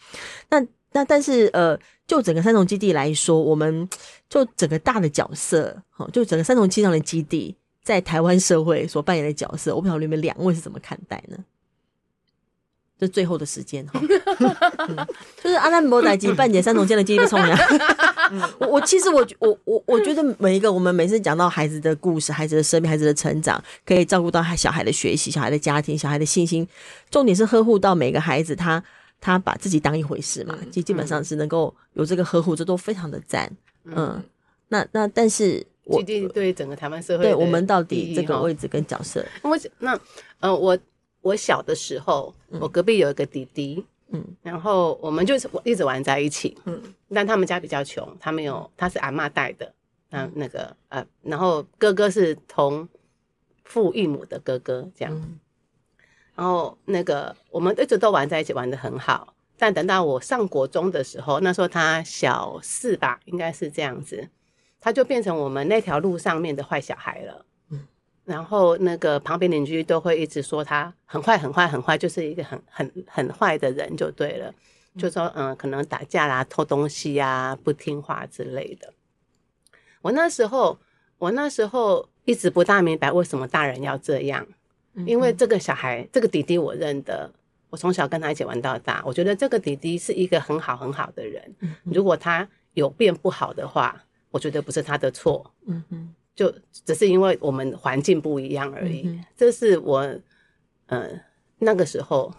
[0.49, 1.78] 那那但是呃。
[2.07, 3.87] 就整个三重基地来说，我们
[4.29, 11.37] 就整个大的角色，哈，就整个三重青少年基地在台湾社会所扮演的角色，我不晓得你们两位是怎么看待呢？
[12.99, 14.01] 这最后的时间哈、
[14.89, 15.07] 嗯，
[15.43, 17.55] 就是阿兰博代基办解三重间的基地冲呀。
[18.57, 26.67] 我我其实我我我我觉得每一个我们每次讲到孩子的故事、孩子的生命、孩子的成长，可以照顾到小孩的学习、小孩的家庭、小孩的信心，
[27.11, 28.83] 重点是呵护到每个孩子他。
[29.20, 33.51] 他把自己当一回事嘛，基基本上是能够有这个呵护，这都非常的赞。
[33.84, 34.22] 嗯，
[34.68, 39.99] 那那但是我，基地对整个台湾社会，对我们到底这个位置跟角色，我那
[40.39, 40.78] 呃，我
[41.22, 49.74] 我小的时候，我隔壁有一个弟弟，嗯，然后我们就是一直玩在一起，嗯，但他们家比较穷，他没有，他是阿嬷带的，
[50.09, 52.88] 那那个呃，然后哥哥是同
[53.63, 55.39] 父异母的哥哥，这样。
[56.38, 59.33] 然后那个我们一直都玩在一起，玩的很好。
[59.57, 64.29] 但等到我上国中的时候，那时候他小四吧，应该是这样子，
[64.79, 67.43] 他就变成我们那条路上面的坏小孩了。
[67.71, 67.88] 嗯，
[68.23, 74.53] 然后那个旁边邻居都会一直说他很坏、很坏、很坏，就是一个很很很坏的人就对了。
[74.95, 78.93] 就说嗯，可能打架啦、偷东西呀、不听话之类的。
[80.03, 80.77] 我那时候，
[81.17, 84.47] 我那时候一直不大明白为什么大人要这样。
[85.05, 87.31] 因为这个小孩，这个弟弟我认得，
[87.69, 89.03] 我从小跟他一起玩到大。
[89.05, 91.55] 我觉得这个弟弟是一个很好很好的人。
[91.83, 95.53] 如果他有变不好的话，我觉得不是他的错。
[95.65, 99.19] 嗯嗯，就只是因为我们环境不一样而已。
[99.35, 100.01] 这是我，
[100.87, 101.21] 嗯、呃，
[101.59, 102.33] 那个时候，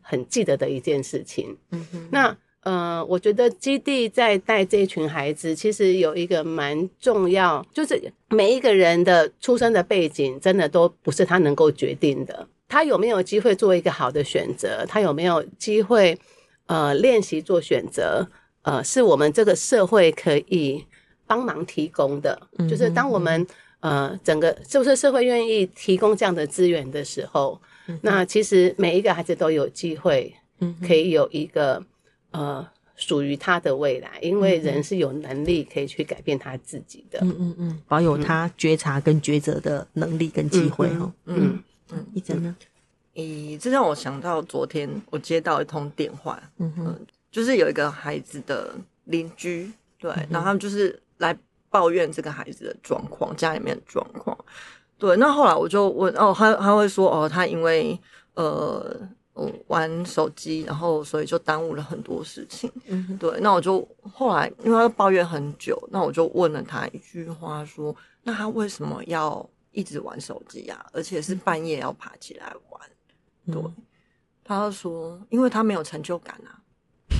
[0.00, 1.56] 很记得的一件事情。
[1.70, 2.36] 嗯嗯，那。
[2.66, 12.44] 呃，我觉得基地在带这一群孩子，其实有一个蛮重要，就是每一个人的出生的背景，真的都不是他能够决定的。
[12.66, 14.84] 他有没有机会做一个好的选择？
[14.88, 16.18] 他有没有机会
[16.66, 18.26] 呃练习做选择？
[18.62, 20.84] 呃，是我们这个社会可以
[21.24, 22.36] 帮忙提供的。
[22.68, 23.46] 就是当我们
[23.78, 27.60] 呃整个是不是社会愿意提供这样的资源的时候，
[28.02, 30.34] 那其实每一个孩子都有机会，
[30.84, 31.80] 可以有一个。
[32.36, 42.54] 呃，属于他的未来，因为人是有能力可以去改变他自己的，嗯嗯嗯，保有他觉察跟抉择的能力跟机会哈，嗯嗯，一真呢？
[43.14, 46.96] 咦，这让我想到昨天我接到一通电话，嗯哼，
[47.30, 48.74] 就是有一个孩子的
[49.04, 51.36] 邻居，对，然后他们就是来
[51.70, 54.36] 抱怨这个孩子的状况，家里面的状况，
[54.98, 57.98] 对，那后来我就问，哦，他他会说，哦，他因为
[58.34, 59.08] 呃。
[59.38, 62.72] 嗯，玩手机，然后所以就耽误了很多事情。
[62.86, 63.38] 嗯，对。
[63.40, 70.86] 那我就后来，因为他抱怨很久，那我就问了他一句话，说：“那他为什么要一直玩手机啊？
[70.92, 72.80] 而且是半夜要爬起来玩？”
[73.46, 73.62] 嗯、对，
[74.42, 76.56] 他就说：“因为他没有成就感啊。”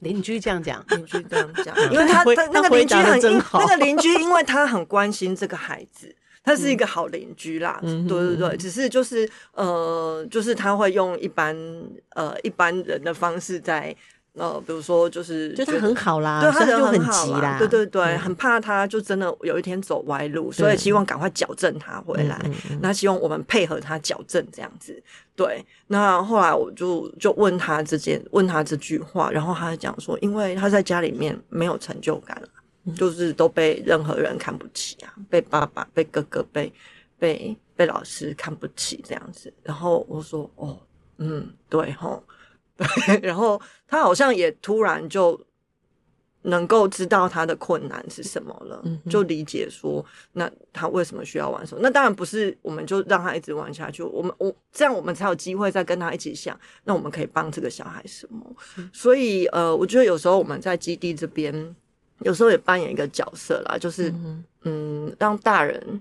[0.00, 3.20] 邻居这样讲，邻居这样讲， 因为他他那个邻居很
[3.54, 6.14] 那个邻居，因为他很关心这个孩子。
[6.46, 11.56] 他是一个好邻居啦，嗯、对对对，只是就是呃，就是他会用一般
[12.10, 13.94] 呃一般人的方式在
[14.34, 22.40] 呃，比如说就是就他很好啦，对他人就很好啦，对对对，嗯、很怕他就真的有一天走歪路，所以希望赶快矫正他回来，
[22.80, 25.02] 那希望我们配合他矫正这样子。
[25.34, 32.40] 对，那后来我就就问他这件问他这句话，然后他讲说，因为他在家里面没有成就感。
[32.94, 36.72] 就是都被任何人看不起啊，被爸爸、被哥哥、被
[37.18, 39.52] 被被老师看不起这样子。
[39.62, 40.78] 然后我说：“哦，
[41.18, 42.22] 嗯，对吼。”
[42.76, 43.58] 对，然后
[43.88, 45.40] 他好像也突然就
[46.42, 51.78] 能够知道他的困难是什么了，就理解说，那他为什么需要玩手？
[51.80, 54.02] 那当然不是，我们就让他一直玩下去。
[54.02, 58.44] 我们我这样，我们才有机会再跟他一起想，那我们可以帮这个小孩什么？
[58.92, 61.74] 所以呃，我觉得有时候我们在基地这边，
[62.20, 64.12] 有时候也扮演一个角色啦，就是
[64.62, 66.00] 嗯，让大人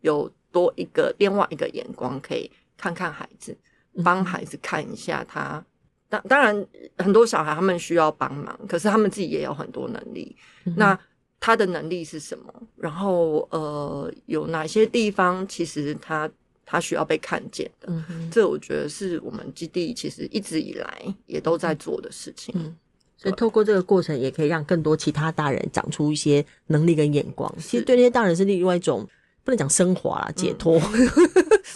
[0.00, 3.56] 有多一个另外一个眼光，可以看看孩子，
[4.04, 5.64] 帮孩子看一下他。
[6.08, 6.66] 当当然，
[6.98, 10.36] 很多小孩他们需要帮忙，可是他们自己也有很多能力。
[10.64, 10.96] 嗯、那
[11.40, 12.54] 他的能力是什么？
[12.76, 16.30] 然后呃，有哪些地方其实他
[16.64, 17.88] 他需要被看见的？
[17.88, 22.54] 嗯、这我觉得是我们基地其实一直以来也都在做的事情。
[22.56, 22.76] 嗯，
[23.16, 27.52] 所以透过这个过程，也可以让更多其他大人长出一些能力跟眼光。
[27.58, 29.06] 其实对那些大人是另外一种。
[29.46, 31.08] 不能讲升华啦，解脱，嗯、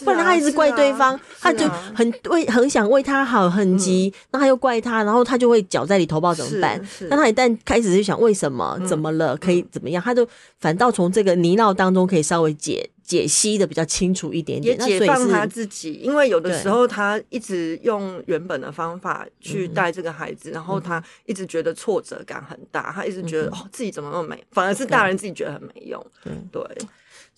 [0.05, 6.85] 不然他一直怪对方，啊啊、他就很为很想为他好，很急，那、嗯、他又怪他，然后他就会搅在里头，不知道怎么办。
[7.09, 10.27] 但他一旦开始就想为什么，怎么了，嗯、可以怎么样，他就
[10.59, 15.93] 反倒从这个泥淖当中可以稍微解解析的比较清楚一点点，也解放他自己。
[16.03, 26.05] 因为有的时候他一直用原本的方法去带这个孩子，嗯、然后他一直觉得挫折感很大，他一直觉得、嗯、哦自己怎么那么没，反而是大人自己觉得很没用。
[26.25, 26.33] 对。
[26.51, 26.63] 对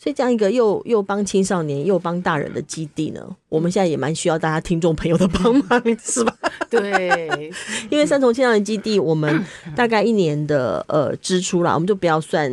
[0.03, 6.37] 所以这样一个又又帮青少年又帮大人的基地呢，我们现在也蛮需要大家听众朋友的帮忙，是吧？
[6.69, 7.31] 对，
[7.89, 9.45] 因为三重青少年基地，我们
[9.77, 12.51] 大概一年的呃支出啦，我们就不要算，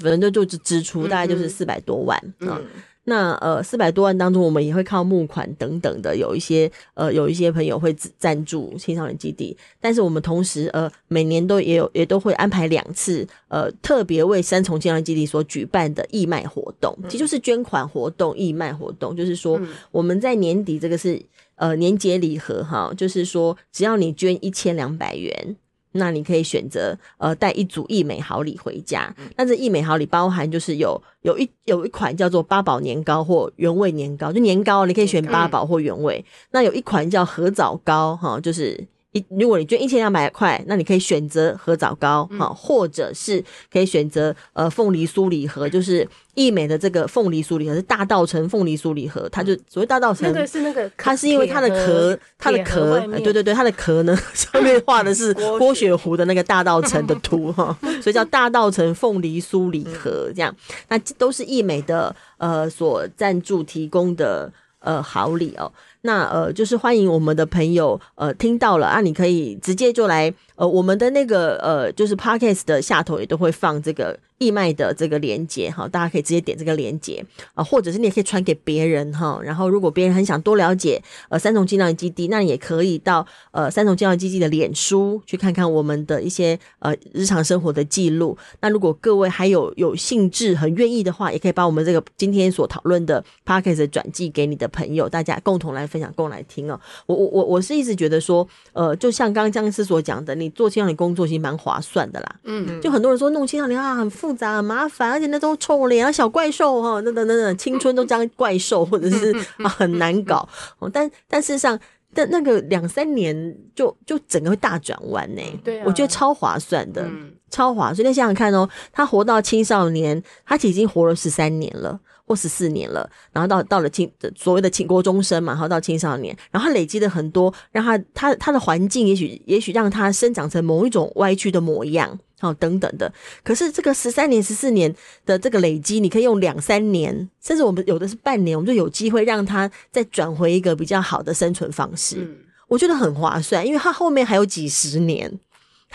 [0.00, 2.56] 反正就就是支出，大概就是四百多万啊。
[2.56, 19.60] 嗯嗯那呃四百多万当中，我们也会靠募款等等的，有一些呃有一些朋友会赞助青少年基地，但是我们同时呃每年都也有也都会安排两次呃特别为三重青少年基地所举办的义卖活动，其实就是捐款活动、义卖活动，就是说
[19.92, 21.22] 我们在年底这个是
[21.54, 25.56] 呃年节礼盒哈，就是说只要你捐一千两百元。
[25.96, 29.14] 那你可以选择呃带一组益美好礼回家。
[29.36, 36.24] 那这益美好礼包含就是有有一有一款叫做八宝年糕或原味年糕，就年糕你可以选八宝或原味。
[36.50, 38.86] 那有一款叫合枣糕哈，就是。
[39.30, 43.42] 如果你捐一千两百块，那你可以选择合枣糕，哈、嗯，或者是
[43.72, 55.96] 可以选择呃凤梨酥礼盒，就是易美的这个凤梨酥礼盒是大道城凤梨酥礼盒，它就所谓大道城，那个是那个，它是因为它的壳，它的壳，呃、对对对，它的壳呢 上面画的是 郭雪。
[55.96, 60.54] 湖的那个大道城的图哈， 所以叫大道城凤梨酥礼盒这样，
[60.88, 64.52] 那都是易美的呃所赞助提供的
[64.86, 65.70] 呃好礼哦。
[66.02, 74.18] 那呃，就是欢迎我们的朋友呃听到了啊，你可以直接就来呃我们的那个呃就是 Podcast 的下头也都会放这个。
[74.38, 77.24] 义卖的这个链接哈，大家可以直接点这个链接
[77.54, 79.40] 啊，或者是你也可以传给别人哈。
[79.42, 88.36] 然后如果别人很想多了解呃三重青少年基地，那你也可以到呃三重青少年基地的脸书去看看我们的一些呃日常生活的记录。
[88.60, 96.78] 那如果各位还有有兴致、很愿意的话，也可以把我们这个今天所讨论的 p a c k a g e 转寄给你的朋友，大家共同来分享、共同来听哦。
[97.06, 102.36] 我我我我是一直觉得说，呃，就像刚刚江医师所讲的，你做青少年工作其实蛮划算的啦。
[102.44, 104.10] 嗯，就很多人说弄青少年啊很。
[104.26, 110.48] 复杂很麻烦，而且那都臭脸啊，小怪兽哈，那等等等，青春都当怪兽，或者是 啊很难搞。
[110.92, 111.78] 但但事实上，
[112.12, 115.42] 但那个两三年就就整个会大转弯呢。
[115.62, 118.06] 对、啊，我觉得超划算的，嗯、超划算。
[118.08, 122.00] 你想想看哦，他活到青少年，他已经活了十三年了。
[122.26, 133.12] 或十四年了，然后到到了青所谓的青国中生嘛，然后到青少年，然后他累积了很多，让他他他的环境也许也许让他生长成某一种歪曲的模样，好等等的。
[133.44, 134.92] 可是这个十三年、十四年
[135.24, 142.16] 的这个累积，你可以用两三年，甚至我们有的是半年，我们就有机会让他再转回一个比较好的生存方式。
[142.18, 145.38] 嗯，我觉得很划算，因为他后面还有几十年。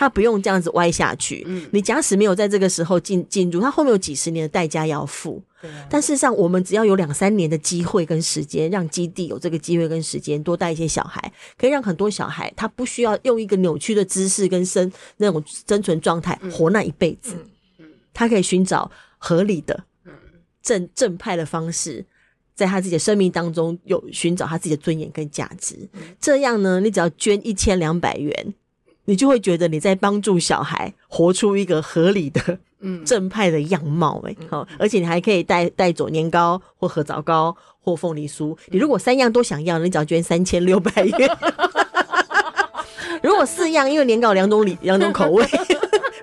[0.02, 1.44] 他不用这样子歪下去。
[1.46, 5.40] 嗯，你假使没有在这个时候进进入，他后面有几十年的代价要付。
[5.88, 17.36] 但事实上，我们只要有两三年的机会跟时间，让基地有这个机会跟时间，多带一些小孩，可以让很多小孩他不需要用一个扭曲的姿势跟生那种生存状态活那一辈子。
[17.78, 18.90] 嗯，他可以寻找
[19.20, 19.84] 合理的、
[20.64, 22.04] 正正派的方式，
[22.56, 25.88] 在他自己的生命当中有寻找他自己的尊严跟价值。
[26.20, 28.56] 这样呢，你只要捐一千两百元。
[29.06, 38.56] 你就会觉得你在帮助小孩活出一个合理的、嗯 正派的样貌哎，好，而且你还可以带带走年糕或合枣糕或凤梨酥。
[38.68, 41.38] 你如果三样都想要，你只要捐三千六百元。
[43.22, 45.46] 如果四样，因为年糕有两种礼两种口味。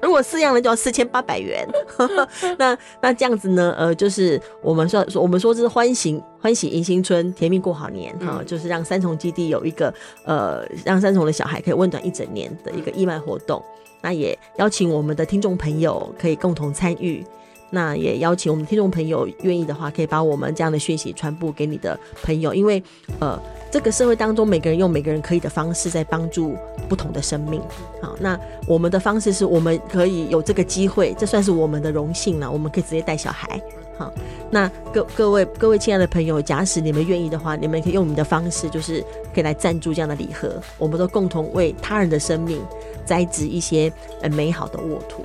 [0.02, 1.66] 如果四样呢，就要四千八百元。
[2.58, 3.74] 那那这样子呢？
[3.78, 9.92] 呃，就是我们说说，我们说这是欢喜欢喜迎新春，甜蜜过好年哈、嗯，就是让三重基地有一个
[10.24, 13.62] 呃，让三重的小孩可以温暖一整年的一个义卖活动。
[14.00, 17.24] 那也邀请我们的听众朋友可以共同参与。
[17.70, 22.82] 那也邀请我们听众朋友愿意的话，可以把我们这样的讯息传播给你的朋友，因为
[23.20, 23.38] 呃，
[23.70, 26.56] 这个社会当中每个人用每个人可以的方式在帮助
[26.88, 27.60] 不同的生命。
[28.00, 32.50] 好，那我们的方式是我们可以有这个机会，这算是我们的荣幸了。
[32.50, 33.60] 我们可以直接带小孩。
[33.98, 34.12] 好，
[34.50, 39.04] 那各各位各位亲爱的朋友，假使你们愿意的话，你们可以用你们的方式，就是
[39.34, 42.62] 可以来赞助这样的礼盒，我们都共同为他人的生命
[43.04, 43.92] 栽植一些
[44.22, 45.22] 呃美好的沃土。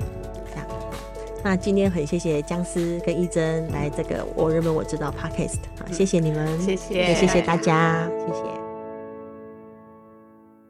[1.44, 8.63] 那今天很谢谢姜思跟一真来这个我认为我知道 Podcast，啊，谢谢你们，谢谢，也谢谢大家，谢谢。